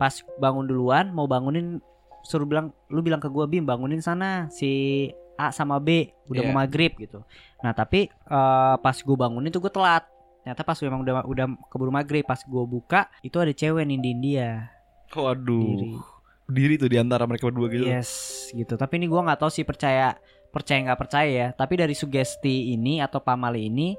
[0.01, 1.81] Pas bangun duluan, mau bangunin
[2.25, 5.09] suruh bilang, lu bilang ke gue bim bangunin sana si
[5.41, 6.49] A sama B udah Iya.
[6.53, 7.25] mau maghrib gitu.
[7.65, 10.05] Nah tapi eh, pas gue bangunin tuh gue telat.
[10.41, 14.73] Ternyata pas memang udah udah keburu maghrib, pas gue buka itu ada cewek nindiin dia.
[15.13, 15.65] Waduh.
[15.65, 15.93] Diri.
[16.51, 17.87] Diri tuh di antara mereka berdua gitu.
[17.87, 18.11] Yes,
[18.51, 18.75] gitu.
[18.75, 20.19] Tapi ini gua nggak tahu sih percaya
[20.51, 21.49] percaya nggak percaya ya.
[21.51, 23.95] Tapi dari sugesti ini atau pamali ini,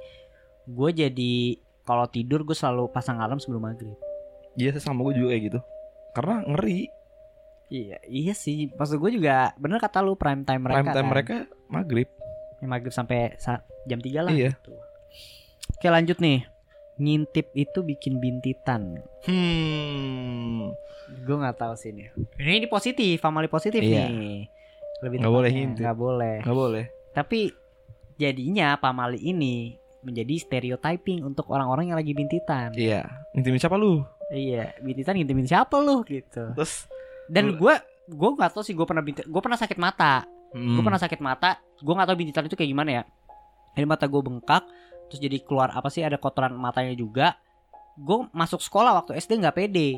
[0.64, 1.34] gue jadi
[1.82, 3.96] kalau tidur gue selalu pasang alarm sebelum maghrib.
[4.54, 5.60] Iya, sama gue juga kayak gitu.
[6.12, 6.92] Karena ngeri
[7.72, 8.68] Iya, iya sih.
[8.68, 10.76] Maksud gue juga bener kata lu prime time mereka.
[10.78, 11.08] prime time kan.
[11.08, 11.36] mereka
[11.66, 12.10] maghrib.
[12.60, 14.32] Yang maghrib sampai sa- jam 3 lah.
[14.32, 14.52] Iya.
[14.54, 14.76] gitu.
[15.72, 16.44] Oke lanjut nih.
[17.00, 19.00] Ngintip itu bikin bintitan.
[19.24, 20.76] Hmm.
[21.24, 22.12] Gue nggak tahu sih ini.
[22.36, 24.12] Ini, ini positif, pamali positif Iya.
[24.12, 24.52] nih.
[25.02, 25.84] Lebih Nggak boleh ngintip.
[25.84, 26.36] Nggak boleh.
[26.46, 26.86] Gak boleh.
[27.12, 27.40] Tapi
[28.16, 32.74] jadinya pamali ini menjadi stereotyping untuk orang-orang yang lagi bintitan.
[32.74, 33.06] Iya.
[33.38, 34.02] Intimin siapa lu?
[34.32, 36.56] Iya, bintitan ngintimin siapa lu gitu.
[36.56, 36.88] Terus
[37.28, 37.76] Dan gue
[38.12, 40.26] gue nggak tahu sih gue pernah bintit, gue pernah sakit mata.
[40.56, 40.76] hmm.
[40.80, 41.60] Gue pernah sakit mata.
[41.80, 43.04] Gue nggak tahu bintitan itu kayak gimana ya.
[43.72, 44.64] Jadi mata gue bengkak,
[45.08, 47.40] terus jadi keluar apa sih ada kotoran matanya juga.
[47.96, 49.96] Gue masuk sekolah waktu SD nggak pede,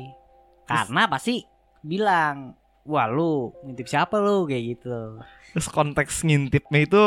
[0.66, 1.42] karena pasti
[1.82, 5.18] bilang, wah lu ngintip siapa lu kayak gitu.
[5.52, 7.02] Terus konteks ngintipnya itu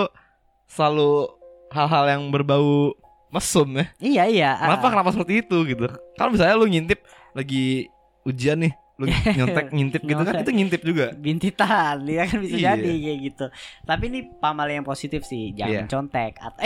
[0.68, 1.32] selalu
[1.70, 2.94] hal-hal yang berbau
[3.28, 3.86] mesum ya.
[4.00, 4.52] Iya iya.
[4.58, 4.92] Kenapa ah.
[4.92, 5.86] kenapa seperti itu gitu?
[6.16, 7.88] Kan misalnya lu ngintip lagi
[8.24, 9.06] ujian nih, lu
[9.38, 11.06] nyontek ngintip gitu kan itu ngintip juga.
[11.14, 12.74] bintitan ya kan bisa Iya.
[12.74, 13.46] jadi kayak gitu
[13.86, 15.92] tapi ini pamali yang positif sih jangan Iya.
[15.92, 16.62] contek atau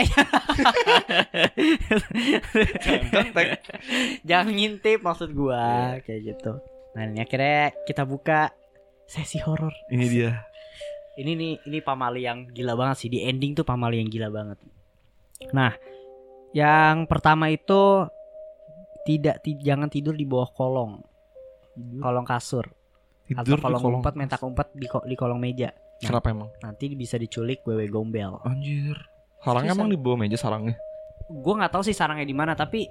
[3.12, 3.46] Contek.
[4.24, 6.02] jangan ngintip maksud gua Iya.
[6.02, 6.52] kayak gitu
[6.92, 8.52] nah ini akhirnya kita buka
[9.12, 9.72] sesi horor.
[9.92, 10.32] Ini dia.
[11.12, 13.08] ini nih ini pamali yang gila banget sih.
[13.12, 14.56] Di ending tuh pamali yang gila banget.
[15.52, 15.76] Nah
[16.56, 18.08] yang pertama itu
[19.04, 21.04] tidak ti- jangan tidur di bawah kolong.
[22.00, 22.64] Kolong kasur.
[23.28, 24.00] Atau Tidur di kolong kolong.
[24.00, 25.68] umpet mentak umpet di, ko- di kolong meja.
[26.00, 26.50] Kenapa emang?
[26.64, 28.40] nanti bisa diculik wewe gombel.
[28.42, 28.96] Anjir.
[29.44, 30.74] Sarangnya emang di bawah meja sarangnya.
[31.32, 32.88] gue nggak tahu sih sarangnya di mana tapi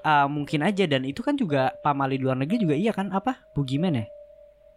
[0.00, 0.88] uh, mungkin aja.
[0.88, 3.12] Dan itu kan juga pamali di luar negeri juga iya kan?
[3.12, 3.52] Apa?
[3.52, 4.04] Bugiman ya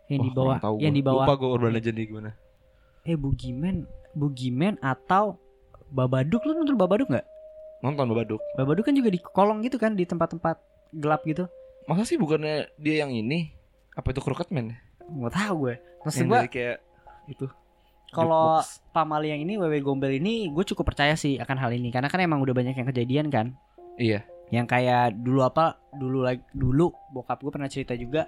[0.08, 2.32] yang di Wah, bawah kurang tahu yang di bawah Lupa gue urban legend gimana.
[3.03, 3.76] eh bugiman
[4.12, 5.36] bugiman atau
[5.88, 7.28] babaduk lu nonton babaduk nggak
[7.78, 8.41] Nonton Babaduk.
[8.58, 10.58] babaduk kan juga di kolong gitu kan di tempat-tempat
[10.91, 11.45] gelap gitu
[11.86, 13.53] Masa sih bukannya dia yang ini?
[13.93, 14.74] Apa itu Crooked Man?
[14.74, 14.78] ya?
[15.08, 16.78] nggak tahu gue maksud gue kayak
[17.28, 17.45] itu.
[18.10, 22.08] kalau pamali yang ini wewe gombel ini gue cukup percaya sih akan hal ini karena
[22.08, 23.55] kan emang udah banyak yang kejadian kan
[23.95, 24.24] Iya.
[24.49, 28.28] yang kayak dulu apa dulu lagi dulu bokap gue pernah cerita juga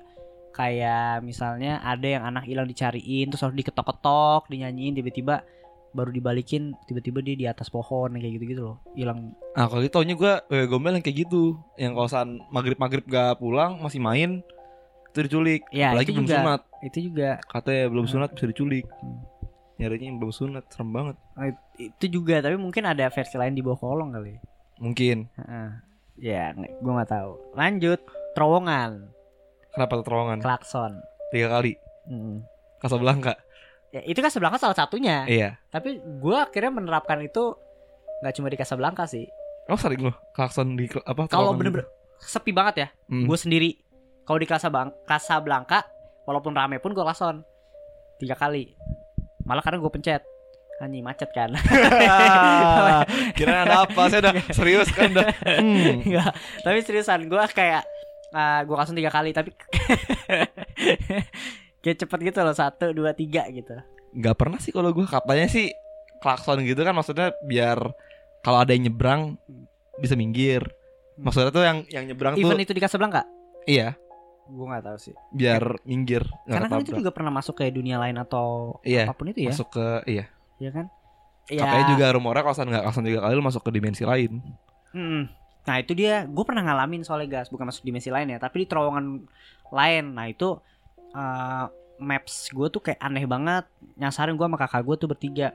[0.49, 5.45] kayak misalnya ada yang anak hilang dicariin terus harus diketok-ketok dinyanyiin tiba-tiba
[5.89, 9.33] baru dibalikin tiba-tiba dia di atas pohon kayak gitu-gitu loh hilang.
[9.57, 13.81] Nah kalau gitu taunya gue wewe gombel yang kayak gitu Yang kosan maghrib-maghrib gak pulang
[13.81, 14.45] Masih main
[15.09, 15.65] Itu diculik.
[15.69, 16.37] Ya, Apalagi itu belum juga.
[16.37, 16.61] sunat.
[16.85, 17.29] Itu juga.
[17.43, 18.13] Katanya belum Hmm.
[18.13, 18.85] sunat bisa diculik.
[19.01, 19.17] Hmm.
[19.75, 21.15] Nyarinya yang belum sunat Serem banget.
[21.75, 24.37] Itu juga tapi mungkin ada versi lain di bawah kolong kali.
[24.77, 25.25] Mungkin.
[25.33, 25.69] Heeh.
[26.19, 27.31] ya gue nggak tahu.
[27.55, 27.97] Lanjut
[28.35, 29.09] terowongan
[29.79, 30.43] Kenapa tuh terowongan?
[30.43, 30.99] Klakson.
[31.31, 31.79] Tiga kali.
[32.11, 32.43] Mm.
[32.83, 33.39] Casablanca
[33.93, 35.25] ya, itu kan sebelangnya salah satunya.
[35.25, 35.49] Iya.
[35.69, 37.57] Tapi gue akhirnya menerapkan itu
[38.19, 39.25] nggak cuma di Casablanca sih.
[39.69, 41.85] Oh sering loh Klakson di apa kalau bener-bener
[42.19, 43.13] sepi banget ya gitu.
[43.13, 43.25] Hmm.
[43.29, 43.69] gue sendiri.
[44.25, 45.79] Kalau di Casablanca, Casablanca
[46.29, 47.41] walaupun rame pun gue klason
[48.21, 48.77] tiga kali.
[49.47, 50.21] Malah kadang gue pencet.
[50.79, 51.51] Anjing macet kan?
[53.37, 56.07] Kira ada apa Saya udah serius kan udah hmm.
[56.07, 56.31] Enggak,
[56.63, 57.83] tapi seriusan gue kayak
[58.33, 59.53] uh, gue klason tiga kali tapi
[61.83, 63.75] kayak cepet gitu loh satu dua tiga gitu.
[64.17, 65.69] Gak pernah sih kalau gue Katanya sih
[66.17, 67.77] Klakson gitu kan maksudnya biar
[68.41, 69.37] Kalau ada yang nyebrang
[70.01, 70.65] Bisa minggir.
[71.19, 73.21] Maksudnya tuh yang yang nyebrang tuh even itu di Casablanca
[73.69, 73.93] Iya.
[74.49, 75.13] Gue nggak tahu sih.
[75.29, 79.13] Biar minggir nggak karena kan itu juga pernah masuk ke dunia lain atau Iya, apa
[79.13, 79.53] pun itu ya?
[79.53, 80.25] masuk ke iya.
[80.57, 80.89] Ya kan?
[81.45, 84.41] Katanya juga rumornya kosan nggak kosan tiga kali lu masuk ke dimensi lain.
[84.89, 85.29] Mm.
[85.69, 88.67] Nah itu dia, gue pernah ngalamin soalnya gas, bukan masuk dimensi lain ya, tapi di
[88.67, 89.21] terowongan
[89.69, 90.05] lain.
[90.11, 90.57] Nah itu
[91.11, 91.65] eh,
[91.99, 93.69] maps gue tuh kayak aneh banget.
[93.95, 95.53] Nyasarin gue sama kakak gue tuh bertiga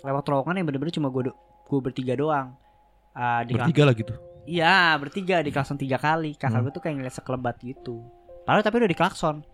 [0.00, 1.28] lewat terowongan yang bener-bener cuma gue
[1.62, 2.56] gue bertiga doang.
[3.12, 4.14] Eh, di kelas- Bertiga lah gitu.
[4.48, 6.32] Iya bertiga di klakson tiga kali.
[6.32, 6.64] Kakak Hmm.
[6.64, 8.00] gue tuh kayak ngeliat sekelebat gitu.
[8.42, 9.44] Padahal tapi udah di klakson.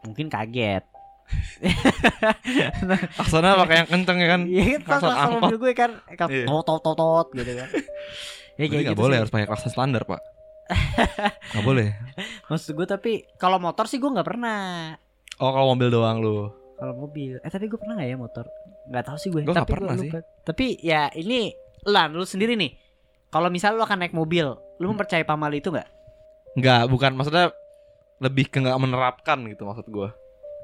[0.00, 0.80] Mungkin kaget.
[3.20, 4.40] Aksana pakai yang kenceng ya kan.
[4.44, 5.40] Iya kan klakson angkot.
[5.42, 6.44] mobil gue kan, Iya.
[6.46, 7.68] tot tot tot tot gitu kan.
[8.58, 9.20] Ya nggak gitu boleh sih.
[9.22, 10.20] harus pakai klakson standar pak.
[11.54, 11.88] Nggak boleh.
[12.50, 14.92] Maksud gue tapi kalau motor sih gue nggak pernah.
[15.38, 16.50] Oh kalau mobil doang lu.
[16.76, 18.44] Kalau mobil, eh tapi gue pernah nggak ya motor?
[18.86, 19.42] Nggak tahu sih gue.
[19.42, 20.10] Nggak tapi pernah gua sih.
[20.10, 20.18] lupa.
[20.44, 21.50] Tapi ya ini
[21.86, 22.74] lan lu sendiri nih.
[23.28, 24.92] Kalau misal lu akan naik mobil, lu Hmm.
[24.92, 25.88] mempercayai pamali itu nggak?
[26.56, 27.48] Nggak, bukan maksudnya
[28.18, 30.12] lebih ke nggak menerapkan gitu maksud gua.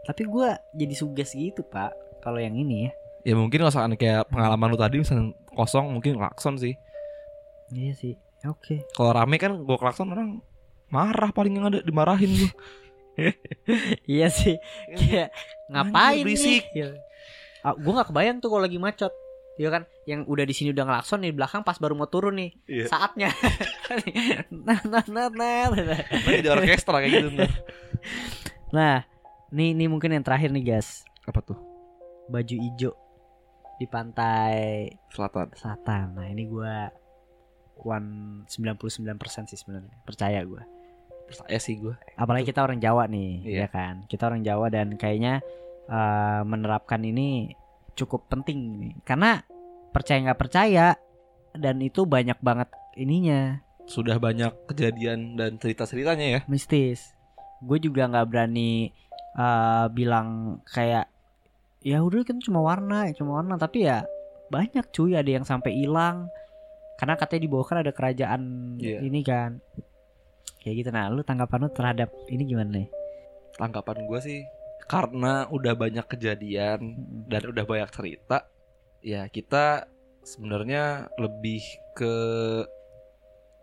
[0.04, 1.94] Tapi gue jadi suges gitu pak.
[2.20, 2.92] Kalau yang ini ya.
[3.24, 6.76] Ya mungkin kalau kayak pengalaman lu tadi misalnya kosong mungkin klakson sih.
[7.70, 8.14] Iya sih.
[8.44, 8.84] Oke.
[8.90, 10.40] Kalau rame kan gua klakson orang
[10.88, 12.50] marah paling yang ada dimarahin gua.
[14.04, 14.58] Iya sih.
[14.90, 15.30] Kayak
[15.70, 16.66] ngapain berisik.
[16.68, 16.82] nih?
[16.82, 16.88] Ya.
[17.62, 19.14] Ah, gue nggak kebayang tuh kalau lagi macet.
[19.54, 22.50] Iya kan, yang udah di sini udah ngelakson di belakang pas baru mau turun nih
[22.66, 22.90] Iya.
[22.90, 23.30] saatnya.
[24.66, 25.94] nah, nah, nah, nah, nah.
[25.94, 27.50] Nah, jadi orkestra kayak gitu ntar.
[28.68, 29.06] Nah,
[29.48, 31.54] nih, nih mungkin yang terakhir nih guys, Apa tuh?
[32.26, 32.98] baju ijo
[33.76, 35.54] di pantai Selatan.
[35.54, 36.18] selatan.
[36.18, 36.90] Nah ini gua
[37.76, 38.08] one
[38.46, 40.62] 99% sih sebenarnya percaya gua.
[41.24, 41.96] Percaya sih gua.
[42.14, 43.58] Apalagi kita orang Jawa nih, Iya.
[43.64, 43.94] ya kan?
[44.06, 45.40] Kita orang Jawa dan kayaknya
[45.84, 47.52] eh, menerapkan ini
[47.92, 48.92] cukup penting nih.
[49.02, 49.40] Karena
[49.90, 50.96] percaya nggak percaya
[51.52, 52.66] dan itu banyak banget
[52.96, 56.40] ininya Sudah banyak kejadian dan cerita-ceritanya ya.
[56.48, 57.12] mistis.
[57.60, 58.88] Gue juga nggak berani
[59.34, 61.10] eh, bilang kayak
[61.84, 63.60] ya udah kan cuma warna, cuma warna.
[63.60, 64.08] Tapi ya
[64.48, 66.28] banyak cuy ada yang sampai hilang
[66.94, 68.42] karena katanya di bawah kan ada kerajaan
[68.78, 68.98] Iya.
[69.00, 69.58] ini kan.
[70.58, 70.90] Kayak gitu.
[70.90, 72.88] Nah, lu tanggapan lu terhadap ini gimana nih?
[73.54, 74.42] Tanggapan gua sih
[74.84, 77.24] karena udah banyak kejadian Mm-mm.
[77.26, 78.44] dan udah banyak cerita,
[79.00, 79.88] ya kita
[80.20, 81.60] sebenarnya lebih
[81.92, 82.12] ke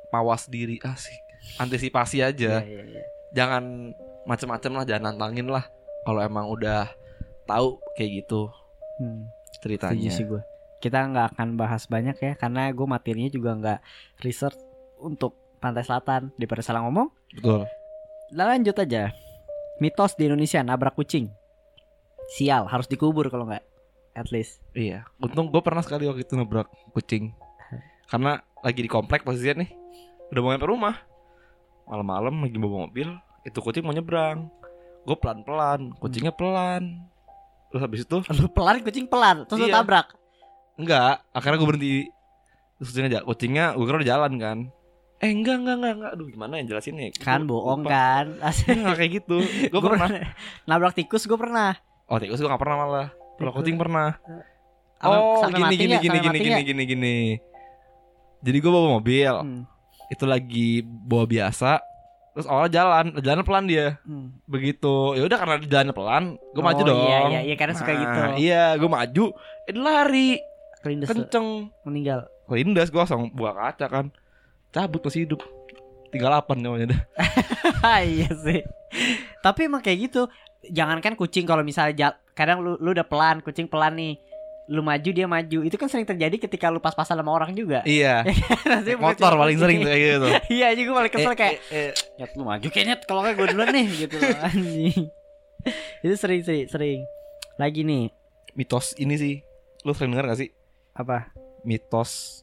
[0.10, 1.22] mawas diri asik.
[1.58, 2.62] Antisipasi aja.
[2.62, 3.04] Iya, iya, iya.
[3.34, 3.94] Jangan
[4.26, 5.66] macem-macem lah, jangan nantangin lah.
[6.04, 6.90] Kalau emang udah
[7.46, 8.50] tahu kayak gitu
[8.98, 9.26] Hmm.
[9.58, 10.10] ceritanya.
[10.10, 10.42] Setuju sih gue.
[10.82, 13.80] Kita nggak akan bahas banyak ya karena gue materinya juga nggak
[14.26, 14.58] research
[14.98, 17.08] untuk pantai selatan daripada salah ngomong.
[17.38, 17.70] Betul.
[18.34, 19.14] Lah lanjut aja.
[19.78, 21.30] Mitos di Indonesia nabrak kucing.
[22.34, 23.62] Sial, harus dikubur kalau nggak.
[24.12, 24.60] At least.
[24.76, 27.32] Iya, untung gue pernah sekali waktu itu nabrak kucing.
[28.10, 29.72] Karena lagi di komplek posisinya nih,
[30.34, 30.96] udah mau nyampe rumah.
[31.88, 33.08] Malam-malam lagi bawa mobil,
[33.48, 34.52] itu kucing mau nyebrang.
[35.08, 37.08] Gue pelan-pelan, kucingnya pelan.
[37.72, 39.80] Terus habis itu Lu pelan kucing pelan, terus lu Iya.
[39.80, 40.12] tabrak.
[40.82, 41.92] Enggak, akhirnya gue berhenti.
[42.76, 44.58] Terus kucingnya aja, kucingnya gue kira udah jalan kan.
[45.18, 47.10] Eh enggak enggak enggak enggak, aduh gimana yang jelasin nih?
[47.14, 48.26] Kan bohong kan.
[48.68, 49.38] Enggak kayak gitu.
[49.70, 50.10] Gue Gua pernah.
[50.66, 51.78] nabrak tikus gue pernah.
[52.06, 53.08] Oh tikus gue gak pernah malah.
[53.38, 54.18] Kalau kucing pernah.
[54.98, 57.18] Sampai- Oh gini gini gini gini gini gini gini.
[58.42, 59.34] Jadi gue bawa mobil.
[59.36, 59.64] Hmm.
[60.08, 61.80] itu lagi bawa biasa
[62.32, 64.36] terus awalnya jalan jalan pelan dia Hmm.
[64.44, 67.88] begitu ya udah karena jalannya pelan gue maju Oh, dong Iya, iya, iya karena suka
[67.88, 68.20] Nah, gitu.
[68.38, 69.26] iya gue maju
[69.64, 70.36] eh lari
[70.82, 72.26] Kelindes kenceng meninggal.
[72.46, 74.06] kelindas gue langsung buka kaca kan
[74.70, 75.40] cabut masih hidup
[76.10, 77.02] tinggal apa namanya dah
[78.04, 78.62] iya sih.
[79.40, 80.28] Tapi emang kayak gitu.
[80.64, 84.14] Jangankan kucing kalau misalnya jal- kadang lu lu udah pelan, kucing pelan nih.
[84.68, 85.60] Lu maju dia maju.
[85.62, 87.82] Itu kan sering terjadi ketika lu pas-pasan sama orang juga.
[87.84, 88.22] iya
[88.70, 90.28] Nanti motor paling sering tuh kayak gitu
[90.60, 91.92] Iya, juga paling kesel Eh, kayak eh, eh.
[92.16, 95.00] Nyet lu maju kayaknya kalau kayak gue duluan nih gitu anjing.
[96.02, 97.00] Itu sering sih, sering.
[97.56, 98.10] Lagi nih,
[98.52, 99.36] mitos ini sih
[99.82, 100.50] lu sering denger gak sih
[100.94, 101.32] apa?
[101.62, 102.42] mitos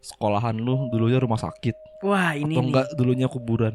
[0.00, 2.68] sekolahan lu dulunya rumah sakit Wah, ini atau nih.
[2.70, 3.74] enggak dulunya kuburan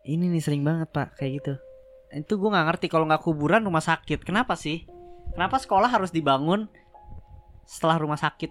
[0.00, 1.54] Ini nih sering banget, Pak, kayak gitu.
[2.10, 4.24] Itu gue nggak ngerti kalau nggak kuburan rumah sakit.
[4.24, 4.88] Kenapa sih?
[5.30, 6.64] Kenapa sekolah harus dibangun
[7.62, 8.48] setelah rumah sakit?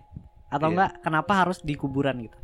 [0.47, 0.71] Atau Iya.
[0.71, 2.37] enggak kenapa harus di kuburan gitu?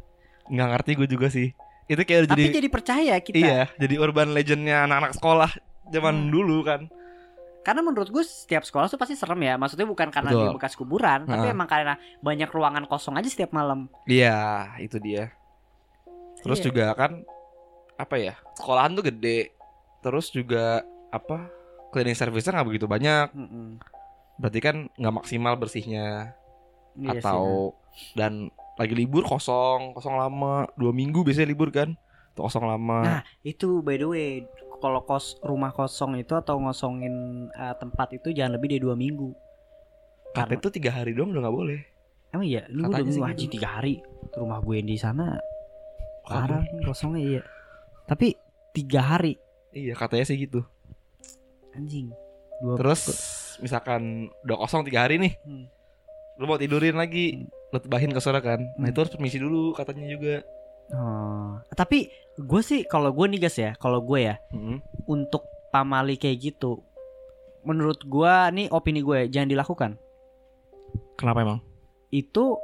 [0.44, 1.56] nggak ngerti gue juga sih
[1.86, 3.36] itu kayak Tapi jadi jadi percaya kita.
[3.38, 5.52] Iya, jadi urban legendnya anak-anak sekolah
[5.88, 6.32] zaman Hmm.
[6.34, 6.82] dulu kan.
[7.64, 9.56] Karena menurut gue setiap sekolah tuh pasti serem ya.
[9.56, 10.42] Maksudnya bukan karena Betul.
[10.44, 13.88] dia bekas kuburan, tapi emang karena banyak ruangan kosong aja setiap malam.
[14.04, 15.32] Iya, itu dia.
[16.44, 16.66] Terus Iya.
[16.68, 17.24] juga kan
[17.96, 18.36] apa ya?
[18.60, 19.56] Sekolahan tuh gede.
[20.04, 21.48] Terus juga apa?
[21.96, 23.32] Cleaning service-nya nggak begitu banyak.
[23.32, 23.80] Mm-mm.
[24.36, 26.36] Berarti kan nggak maksimal bersihnya
[27.00, 27.74] Iya sih, atau
[28.18, 30.68] dan lagi libur kosong, kosong lama.
[30.76, 31.96] Dua minggu biasanya libur kan?
[32.34, 33.00] Tuh kosong lama.
[33.06, 34.30] Nah, itu by the way,
[34.84, 37.16] kalau kos rumah kosong itu atau ngosongin
[37.50, 39.32] eh, tempat itu jangan lebih dari dua minggu.
[40.36, 41.80] Katanya tuh tiga hari doang udah nggak boleh.
[42.30, 43.54] Emang iya, lu udah Katanya sih wajib gitu.
[43.56, 43.94] tiga hari
[44.34, 45.38] rumah gue yang di sana
[46.24, 47.42] parah kosongnya iya.
[48.04, 48.36] Tapi
[48.72, 49.38] tiga hari
[49.70, 50.62] Iya katanya sih gitu.
[51.72, 52.12] anjing.
[52.60, 53.02] Dua Terus
[53.58, 55.66] misalkan udah kosong tiga hari nih, Hmm.
[56.36, 58.62] lu mau tidurin lagi, lu tebahin ke sana kan.
[58.76, 58.90] Nah Hmm.
[58.90, 60.36] itu harus permisi dulu katanya juga.
[60.92, 61.64] Oh.
[61.72, 64.84] Tapi gue sih kalau gue nih guys ya, kalau gue ya Mm-mm.
[65.08, 66.84] untuk pamali kayak gitu,
[67.64, 69.92] menurut gue nih opini gue jangan dilakukan.
[71.16, 71.60] Kenapa emang?
[72.12, 72.60] Itu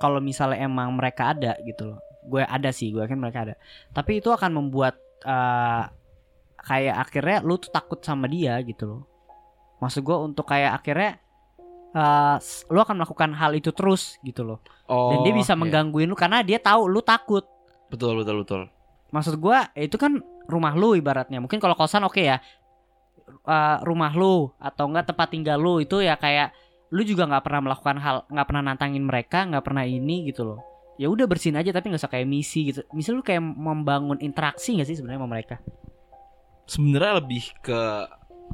[0.00, 3.54] kalau misalnya emang mereka ada gitu loh, gue ada sih, gue yakin mereka ada.
[3.92, 5.82] Tapi itu akan membuat eh,
[6.58, 9.02] kayak akhirnya lu tuh takut sama dia gitu loh.
[9.78, 11.22] Maksud gue untuk kayak akhirnya
[12.42, 14.58] s- lu akan melakukan hal itu terus gitu loh.
[14.90, 15.14] Oh.
[15.14, 15.60] Dan dia bisa iya.
[15.62, 17.46] menggangguin lu karena dia tahu lu takut.
[17.88, 18.62] Betul betul betul.
[19.08, 21.40] maksud gua itu kan rumah lu ibaratnya.
[21.40, 22.40] Mungkin kalau kosan oke ya.
[23.28, 26.52] Eh, rumah lu atau enggak tempat tinggal lu itu ya kayak
[26.88, 30.60] lu juga nggak pernah melakukan hal nggak pernah nantangin mereka nggak pernah ini gitu loh.
[30.96, 32.80] Ya udah bersihin aja tapi nggak usah kayak misi gitu.
[32.96, 35.56] Misal lu kayak membangun interaksi nggak sih sebenarnya sama mereka?
[36.68, 37.80] Sebenarnya lebih ke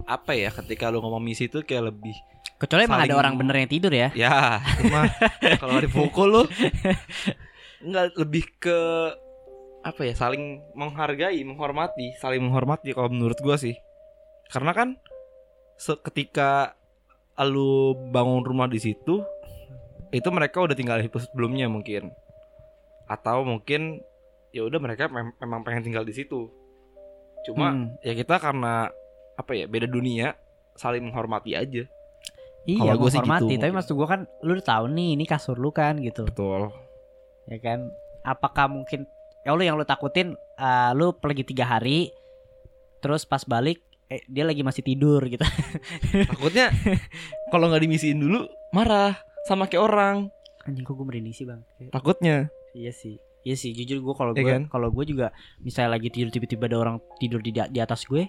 [0.07, 0.51] apa ya?
[0.51, 2.14] Ketika lu ngomong misi itu kayak lebih
[2.55, 4.11] kecuali emang ada orang bener yang tidur ya.
[4.14, 5.11] Ya itu mah.
[5.62, 6.43] Kalau dipukul lu.
[7.82, 8.78] Nggak lebih ke
[9.85, 13.76] apa ya saling menghargai menghormati saling menghormati kalau menurut gua sih.
[14.49, 14.97] Karena kan
[15.76, 16.72] ketika
[17.45, 19.20] lu bangun rumah di situ
[20.09, 22.09] itu mereka udah tinggal di sebelumnya mungkin.
[23.05, 24.01] Atau mungkin
[24.55, 26.49] ya udah mereka mem- memang pengen tinggal di situ.
[27.45, 27.93] Cuma Hmm.
[28.01, 28.89] ya kita karena
[29.37, 30.32] apa ya beda dunia
[30.78, 31.85] saling menghormati aja.
[32.64, 33.76] Iya gua sih gitu tapi mungkin.
[33.76, 36.24] maksud gua kan lu udah tahu nih ini kasur lu kan gitu.
[36.24, 36.72] Betul.
[37.53, 37.93] Ya kan?
[38.24, 39.05] Apakah mungkin
[39.45, 42.09] ya lu yang lu takutin eh, lu pergi tiga hari
[42.99, 43.79] terus pas balik
[44.09, 45.45] eh, dia lagi masih tidur gitu
[46.31, 46.73] Takutnya
[47.49, 49.13] kalau nggak dimisiin dulu marah
[49.45, 50.17] sama kayak orang.
[50.65, 52.49] anjing kok gue merinding sih bang Takutnya.
[52.73, 54.63] iya sih iya sih jujur gue kalau Iya gue kan?
[54.67, 55.29] kalau gue juga
[55.61, 58.25] misalnya lagi tidur tiba-tiba ada orang tidur di di atas gue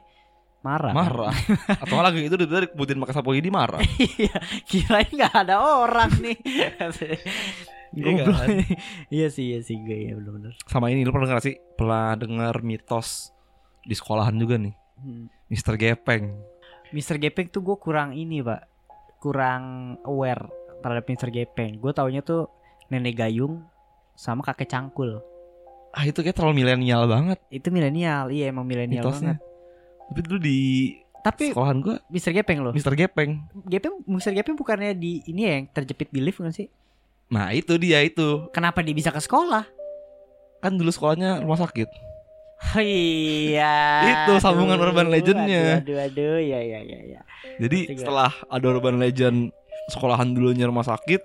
[0.60, 1.32] marah Marah.
[1.86, 3.80] Atau lagi itu udah dibutin pakai sapu lidi marah.
[4.02, 4.36] iya
[4.66, 6.36] kirain nggak ada orang nih
[7.96, 8.48] Iya kan?
[9.16, 11.56] iya sih iya sih gue ya bener-bener Sama ini lu pernah dengar sih?
[11.80, 13.32] Pernah dengar mitos
[13.88, 14.76] di sekolahan juga nih.
[15.00, 15.32] Hmm.
[15.48, 16.56] Mister Gepeng.
[16.94, 17.18] Mr.
[17.18, 18.68] Gepeng tuh gue kurang ini pak
[19.20, 20.46] kurang aware
[20.80, 21.30] terhadap Mr.
[21.34, 22.48] Gepeng gue taunya tuh
[22.94, 23.66] nenek gayung
[24.14, 25.20] sama kakek cangkul
[25.96, 29.40] Ah itu kayak terlalu milenial banget itu milenial iya emang milenial banget
[30.06, 30.60] Tapi dulu di
[31.26, 32.38] tapi sekolahan gua Mr.
[32.38, 33.50] Gepeng loh Mister Gepeng.
[33.66, 34.38] Gepeng Mr.
[34.38, 36.70] Gepeng bukannya di ini ya yang terjepit di lift kan sih
[37.28, 38.46] Nah itu dia itu.
[38.50, 39.66] kenapa dia bisa ke sekolah
[40.58, 41.90] Kan dulu sekolahnya rumah sakit.
[42.76, 43.76] iya
[44.16, 45.82] Itu sambungan aduh, urban legend-nya.
[45.82, 47.22] aduh aduh, aduh ya ya ya ya
[47.58, 48.00] Jadi gak?
[48.00, 49.52] setelah ada urban legend
[49.88, 51.22] sekolahan dulunya rumah sakit,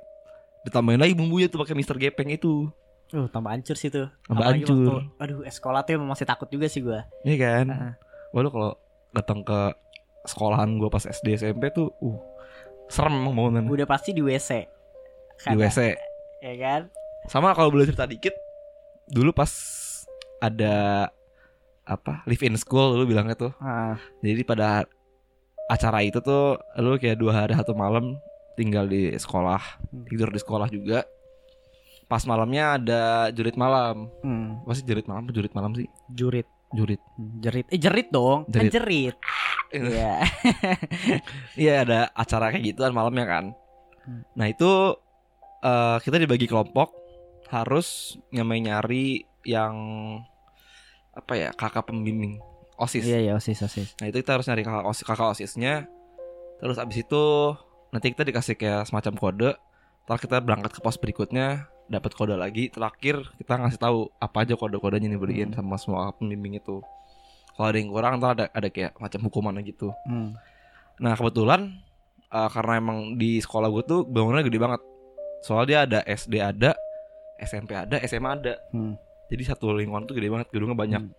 [0.62, 2.68] ditambahin lagi bumbunya tuh pakai Mister Gepeng itu.
[3.10, 4.76] uh tambah hancur sih tuh Tambah Apalagi hancur.
[5.02, 7.66] waktu- aduh eh, sekolah tuh masih takut juga sih gue Iya kan?
[7.68, 7.92] Heeh.
[8.30, 8.70] Waduh kalau
[9.10, 9.74] datang ke
[10.22, 12.18] sekolahan gua pas SD SMP tuh, uh,
[12.86, 14.68] serem emang bangunan udah pasti di WC
[15.42, 15.78] di WC.
[16.40, 16.82] ya kan
[17.26, 18.32] Sama kalau boleh cerita dikit,
[19.06, 19.52] dulu pas
[20.38, 21.06] ada
[21.82, 23.52] apa live in school lu bilangnya tuh.
[23.56, 23.94] Heeh.
[24.24, 24.88] Jadi pada
[25.66, 28.16] acara itu tuh lu kayak dua hari satu malam
[28.54, 30.04] tinggal di sekolah, Hmm.
[30.06, 31.04] tidur di sekolah juga.
[32.06, 34.10] Pas malamnya ada jurit malam.
[34.20, 35.86] Hmm, Pasti jurit malam, apa jurit malam sih?
[36.10, 37.02] jurit Jurit.
[37.12, 38.70] Hmm, jerit eh jerit dong Jerit.
[38.70, 39.16] kan jerit
[39.74, 40.22] iya
[41.58, 43.44] Iya ada acara kayak gituan malamnya kan.
[44.02, 44.22] Hmm.
[44.32, 44.94] Nah itu
[45.64, 46.92] eh, kita dibagi kelompok
[47.50, 49.74] harus nyamai nyari yang
[51.10, 52.38] apa ya kakak pembimbing
[52.78, 53.04] osis.
[53.04, 55.90] iya iya osis osis Nah itu kita harus nyari kakak osis kakak osisnya.
[56.60, 57.24] Terus abis itu
[57.90, 59.50] nanti kita dikasih kayak semacam kode.
[60.06, 62.70] Ntar kita berangkat ke pos berikutnya dapat kode lagi.
[62.70, 66.80] Terakhir kita ngasih tahu apa aja kode-kodenya nih beriin sama semua pembimbing itu.
[67.56, 69.92] Kalau ada yang kurang ntar ada ada kayak macam hukuman gitu.
[70.06, 70.38] Hmm.
[71.02, 71.82] Nah kebetulan
[72.30, 74.80] uh, karena emang di sekolah gue tuh bangunannya gede banget.
[75.40, 76.70] Soalnya dia ada SD ada,
[77.40, 78.54] SMP ada, SMA ada.
[78.72, 78.94] Hmm.
[79.30, 81.02] Jadi satu lingkungan tuh gede banget, gedungnya banyak.
[81.06, 81.14] Hmm.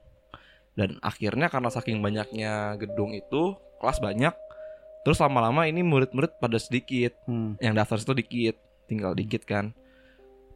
[0.78, 4.32] Dan akhirnya karena saking banyaknya gedung itu, kelas banyak.
[5.02, 7.58] Terus lama-lama ini murid-murid pada sedikit, Hmm.
[7.58, 8.56] yang daftar itu dikit,
[8.86, 9.74] tinggal dikit kan.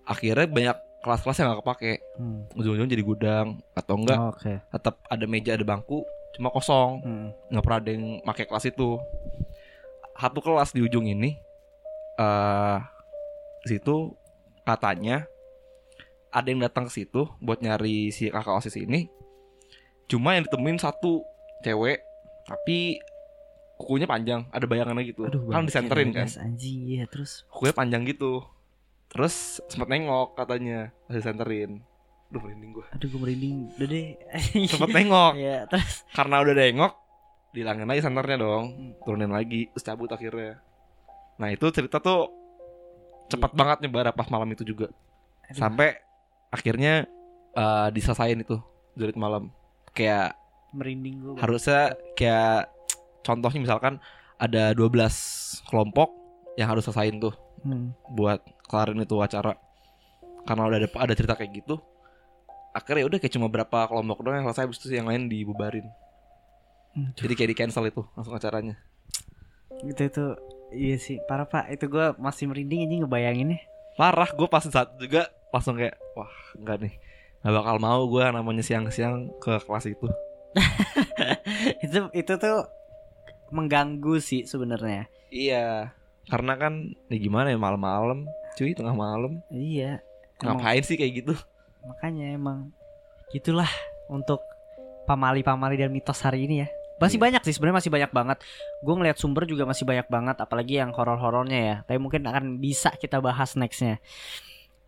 [0.06, 1.94] Akhirnya banyak kelas-kelas yang gak kepake.
[2.18, 2.46] Hmm.
[2.54, 6.02] Ujung-ujung jadi gudang atau enggak oke tetap ada meja ada bangku,
[6.34, 7.28] cuma kosong Hmm.
[7.50, 8.98] nggak pernah ada yang pakai kelas itu
[10.16, 11.38] satu kelas di ujung ini
[12.16, 12.95] di
[13.66, 14.14] situ
[14.66, 15.26] katanya
[16.30, 19.10] ada yang datang ke situ buat nyari si kakak osis ini
[20.06, 21.26] cuma yang ditemuin satu
[21.66, 22.02] cewek
[22.46, 23.02] tapi
[23.76, 25.28] kukunya panjang, ada bayangannya gitu.
[25.28, 26.28] Aduh, kan disenterin kan.
[26.40, 28.44] Anjing iya terus Kukunya panjang gitu.
[29.12, 31.84] Terus sempat nengok katanya, masih senterin.
[32.32, 32.86] Duh, merinding gua.
[32.90, 34.08] aduh gue merinding udah deh
[34.72, 35.34] Sempet nengok.
[35.38, 36.94] ya terus Karena udah nengok,
[37.54, 38.66] dihilangin lagi senternya dong.
[38.74, 38.92] Hmm.
[39.04, 40.60] Turunin lagi, terus cabut akhirnya.
[41.36, 42.32] Nah, itu cerita tuh
[43.32, 44.92] cepat banget nyebar pas malam itu juga.
[45.50, 45.58] Aduh.
[45.58, 46.00] Sampai
[46.50, 47.10] akhirnya
[47.56, 48.58] eh diselesain itu
[48.96, 49.50] jurit malam.
[49.96, 50.36] Kayak
[50.76, 52.68] merinding gue harusnya kayak
[53.24, 53.96] contohnya misalkan
[54.36, 54.92] ada 12
[55.72, 56.12] kelompok
[56.60, 57.32] yang harus selesaiin tuh
[57.64, 58.12] hmm.
[58.12, 59.56] buat kelarin itu acara
[60.44, 61.80] karena udah ada ada cerita kayak gitu
[62.76, 65.88] akhirnya udah kayak cuma berapa kelompok doang yang selesai habis itu yang lain dibubarin
[66.96, 68.80] Hmm, jadi kayak di cancel itu langsung acaranya
[69.84, 70.26] itu itu
[70.74, 71.70] iya sih parah pak.
[71.70, 73.60] Itu gue masih merinding anjing ngebayanginnya.
[73.96, 76.94] Parah gue pas saat juga langsung kayak wah enggak nih.
[77.46, 80.08] Gak bakal mau gue namanya siang-siang ke kelas itu.
[81.86, 82.58] Itu itu tuh
[83.52, 85.06] mengganggu sih sebenarnya.
[85.30, 85.94] Iya.
[86.26, 88.26] Karena kan ya gimana ya malam-malam
[88.58, 89.44] cuy tengah malam.
[89.54, 90.02] Iya.
[90.42, 91.34] Emang- ngapain sih kayak gitu?
[91.86, 92.74] Makanya emang
[93.30, 93.70] gitulah
[94.10, 94.42] untuk
[95.06, 97.24] pamali-pamali dan mitos hari ini ya masih Iya.
[97.28, 98.38] banyak sih sebenarnya masih banyak banget.
[98.80, 101.76] Gue ngeliat sumber juga masih banyak banget apalagi yang horor-horornya ya.
[101.84, 104.00] Tapi mungkin akan bisa kita bahas nextnya.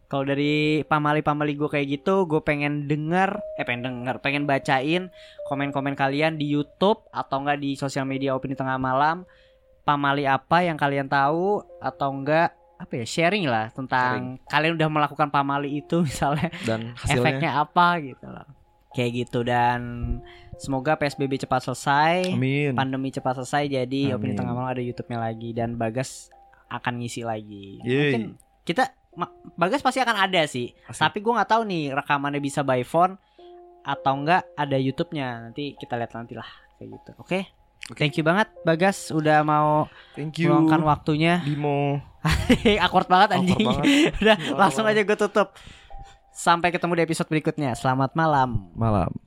[0.07, 5.11] Kalau dari pamali-pamali gue kayak gitu gue pengen denger eh pengen denger pengen bacain
[5.45, 9.27] komen-komen kalian di YouTube atau enggak di sosial media opini tengah malam.
[9.83, 15.27] Pamali apa yang kalian tahu atau enggak apa ya sharing lah tentang kalian udah melakukan
[15.27, 17.19] pamali itu misalnya dan hasilnya?
[17.19, 18.47] efeknya apa gitu loh.
[18.95, 19.81] Kayak gitu dan
[20.57, 24.39] semoga PSBB cepat selesai, amin pandemi cepat selesai jadi opini Amin.
[24.39, 26.29] tengah malam ada YouTube-nya lagi dan Bagas
[26.67, 27.79] akan ngisi lagi.
[27.83, 28.11] Yeay.
[28.13, 28.23] Mungkin
[28.67, 28.91] kita
[29.57, 30.77] Bagas pasti akan ada sih.
[30.85, 31.01] Asik.
[31.01, 33.17] Tapi gua nggak tahu nih rekamannya bisa by phone
[33.81, 35.49] atau enggak ada YouTube-nya.
[35.49, 36.45] Nanti kita lihat nanti lah
[36.77, 37.11] kayak gitu.
[37.17, 37.39] Oke.
[37.89, 37.97] Oke.
[38.03, 41.41] Thank you banget Bagas udah mau thank you meluangkan waktunya.
[41.41, 41.97] Bimo
[42.85, 43.65] Awkward banget Awkward anjing.
[43.65, 43.85] banget.
[44.21, 45.01] udah Awkward langsung banget.
[45.01, 45.47] aja gue tutup.
[46.29, 47.73] Sampai ketemu di episode berikutnya.
[47.73, 48.69] Selamat malam.
[48.77, 49.26] malam